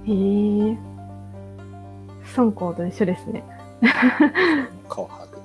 [0.07, 0.13] へ
[0.71, 0.79] え。
[2.37, 3.45] 孫光と一緒ですね。
[4.89, 5.39] 顔剥ぐ。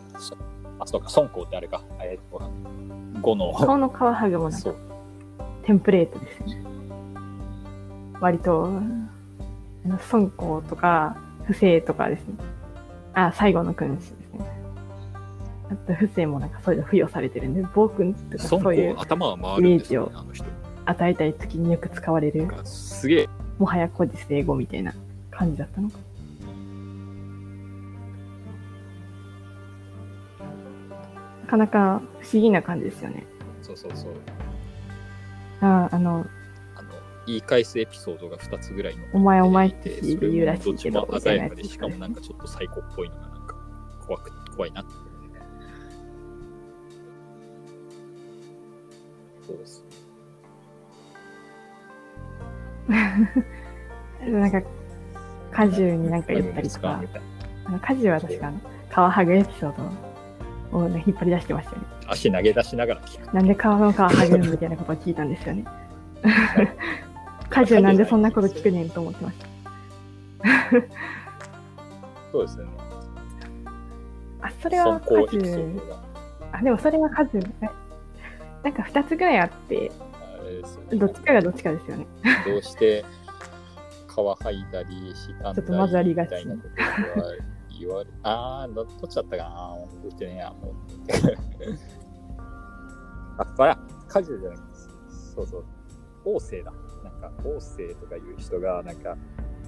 [0.80, 1.82] あ、そうか、孫光ってあれか。
[2.00, 2.40] えーっと、
[3.22, 3.54] 5の。
[3.54, 4.76] 顔の皮剥ぐもなんかそう。
[5.64, 6.73] テンプレートですね。
[8.20, 10.30] 割と、あの孫
[10.61, 12.36] 光とか、不正とかですね。
[13.14, 14.45] あ、最後の君主ですね。
[15.70, 18.93] あと、不正もなんかそういうの付与されてるんで、暴君とかそういうイメ
[20.09, 20.45] ね、あの人。
[20.86, 23.30] 与えたい時によく使われる、すげえ。
[23.57, 24.93] もはや古事成語みたいな
[25.32, 25.97] 感じだったのか。
[31.43, 33.26] なかなか不思議な感じですよね。
[33.61, 34.14] そうそうそう。
[35.61, 36.26] ああの、
[37.26, 39.04] 言い返すエピソードが2つぐらいの。
[39.14, 43.56] お前お前ってて言うらしいけどどっちも鮮やかで、しかもなんかちょっとサイコっぽいのがなんか
[44.06, 44.84] 怖く、怖いな。
[49.48, 49.86] そうです。
[54.28, 54.62] なんか、
[55.52, 57.02] 果樹になんか言ったりとか
[57.66, 59.74] あの果樹は確かあの、皮剥ぐエピソー
[60.72, 61.88] ドを、ね、引っ張り出してましたよね。
[62.08, 63.34] 足投げ出しながら聞く。
[63.34, 65.66] なんで皮の皮剥ぐんみたいなことを聞いたんですよね。
[67.54, 69.47] 果樹なんでそんなこと聞くねんと思ってました。
[72.32, 72.72] そうですよね。
[74.41, 76.04] あ、それは尊果樹エピソードが。
[76.51, 77.41] あ、でもそれは果樹、え
[78.64, 80.97] なんか2つぐらいあって、あれですよね。
[80.97, 82.08] どっちかがどっちかですよね。
[82.45, 83.06] どうして
[84.08, 86.62] 皮剥いだりしたんだちょっと混ざりがちみたいなこ
[87.16, 87.28] とは
[87.80, 89.49] 言われ、あー、どどっちだったかな？
[90.01, 90.74] 覚えてねえや、もう。
[93.38, 94.89] あ、あら、果樹じゃないです。
[95.36, 95.66] そうそう。
[96.26, 96.78] 王政だ。
[97.24, 99.16] か、王政とかいう人が、なんか、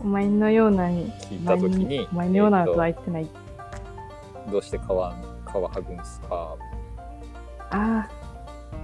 [0.02, 3.24] お前のようなに、聞いたときにに、お前のようなとはえ言ってない。
[3.24, 6.56] ーとどうして皮、皮剥ぐんすか
[7.72, 8.08] あ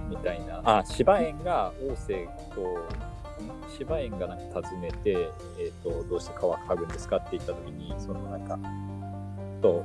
[0.08, 0.60] みたいな。
[0.64, 2.66] あ、芝園が王政と、ん？
[3.76, 8.58] 芝園がなんか訪ねて、えっ、と、どうして皮剥ぐんですかって言ったときに、そのなんか、
[9.60, 9.84] と、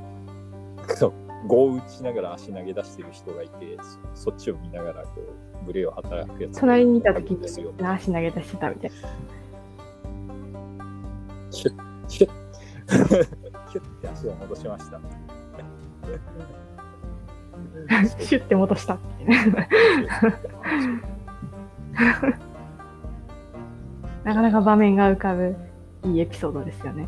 [0.95, 1.13] そう、
[1.47, 3.77] 棒打ちながら足投げ出してる人がいて、
[4.15, 5.23] そそっちを見ながら、こう、
[5.67, 6.59] 群れを働くやつ。
[6.61, 7.45] 隣にいた時に。
[7.85, 8.91] 足投げ出してたみたい
[11.51, 11.73] シュッ、
[12.07, 12.31] シュッ、
[12.87, 13.81] シュッ。
[13.81, 14.99] って足を戻しました。
[14.99, 15.01] な。
[18.19, 18.97] シュッて戻した。
[24.23, 25.55] なかなか場面が浮かぶ
[26.03, 27.07] いいエピソードですよね。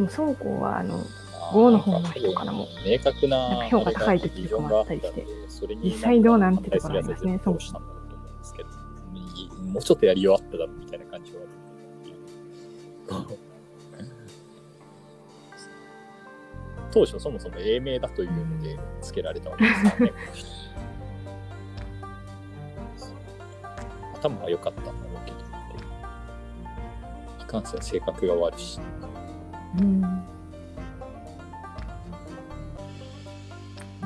[0.00, 1.04] でも孫光はあの
[1.52, 5.26] 5の方の人からも明確ななんか評価高い時とかもあったりして
[5.82, 8.68] 実際どうなんてところありますねどうしたんだろうと思うんですけど、
[9.72, 13.38] もうちょっとやりようあっただみたいな感じはある。
[16.92, 20.12] 当初そもそも英名だというので付けられたわけですからね。
[24.18, 25.36] 頭は良かったんだろうけど、
[27.44, 28.80] いかんせん性格が悪いし。
[29.78, 30.08] うん、ま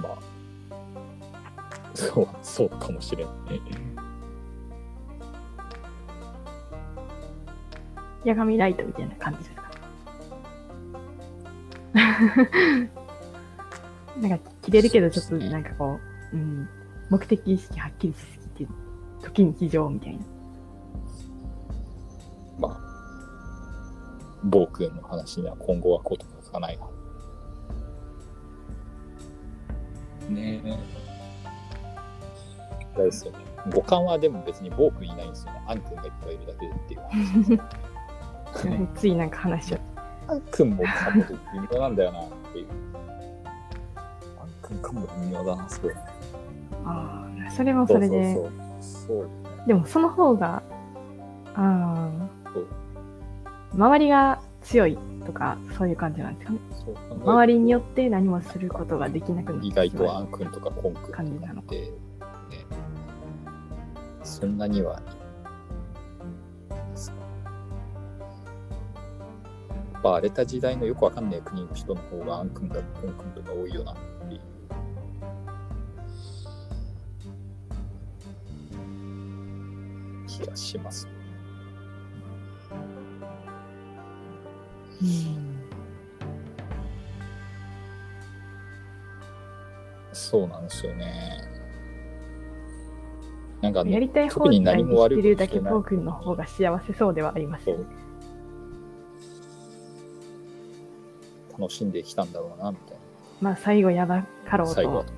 [0.04, 0.18] あ
[1.94, 3.32] そうそうかもしれんね。
[8.26, 9.64] 八神ライトみたいな感じですか？
[14.20, 15.98] なんか切れるけどちょっとなんかこ
[16.32, 16.68] う、ね、うん、
[17.10, 18.72] 目的意識はっきりしすぎて
[19.22, 20.20] 時に非常みたいな。
[22.58, 22.80] まあ
[24.44, 26.86] 暴君の話には今後はことが書かないが。
[30.28, 30.78] ねえ。
[32.94, 33.38] あれですよね。
[33.72, 35.62] 五感はでも別に暴君いないんですよね。
[35.66, 37.62] アン君がいっぱいいるだけでっていう話です。
[39.00, 39.80] ついなんか話しちゃっ
[40.28, 41.38] アン君もカモと微
[41.72, 42.68] 妙なんだよなっていう。
[44.40, 45.90] アン君カモと微妙だな、すご。
[46.84, 49.18] ああ、それもそれで、そうそうそう。
[49.18, 49.28] そう
[49.66, 50.62] でもその方が、
[51.54, 52.08] ああ、
[53.74, 54.96] 周りが強い
[55.26, 56.58] とか、そういう感じなんですかね。
[57.24, 61.90] 周りによって何もすることができなくなって意外とアン君とかコン君感じなのかって、ね、
[64.22, 65.00] そんなにはや
[69.98, 73.96] っぱ荒れた時代のよくわかんない国の人の方がアン君とかコン君とか多いよなっ
[74.28, 74.40] ていう。
[80.26, 81.08] 気がします。
[81.08, 81.13] う
[90.12, 91.40] そうなんですよね。
[93.60, 97.84] なんかやね、りたい放特に何も悪いるだけポー君の方が幸せそうではありますよね。
[101.58, 102.98] 楽しんできたんだろうな、みたいな。
[103.40, 105.12] まあ最後やばかろう最後はと。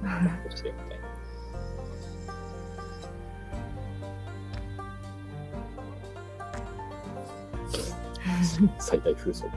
[8.78, 9.50] 最大風速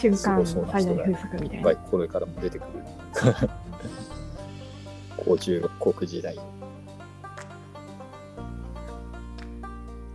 [0.00, 1.76] 瞬間最大風速みたいなが。
[1.76, 2.70] これからも出てくる。
[5.78, 6.34] 国時代。
[6.34, 6.42] よ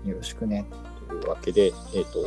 [0.06, 0.66] ろしくね。
[1.08, 2.22] というわけで、えっ、と、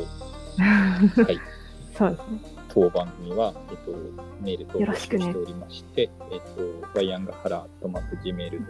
[1.22, 1.38] はい。
[1.96, 2.58] そうですね。
[2.68, 3.92] 当番組は、えっと、
[4.40, 8.66] メールとよろしておりまして、えっと、ワイヤンガハラとマック Gmail.com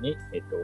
[0.00, 0.56] に、えっと、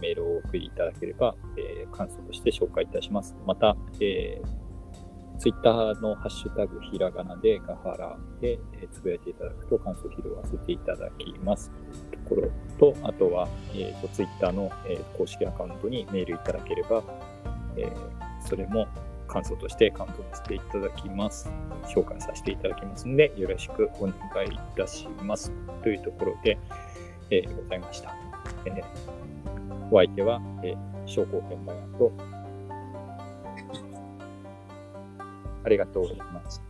[0.00, 3.34] メールをお送りいただければ、えー感想として紹介いたします。
[3.46, 11.70] また、えー、ツイッターのハッシュタグひらがなでガハラで、えーつぶやいていただくと感想を拾わせていただきます。
[12.12, 17.02] ところと、あとは、えっと、ツイッターの、えー公式アカウントにメールいただければ、
[17.76, 18.86] えーそれも
[19.26, 21.50] 感想としてカウントさせていただきます。
[21.84, 24.14] 紹介させていただきますので、よろしくお願
[24.46, 25.52] いいたします。
[25.82, 26.58] というところで、
[27.30, 28.14] えーございました。
[28.64, 29.27] えー
[29.90, 30.76] お相手は、えー、
[31.06, 32.12] 商工研磨屋と、
[35.64, 36.62] ありがとうございます。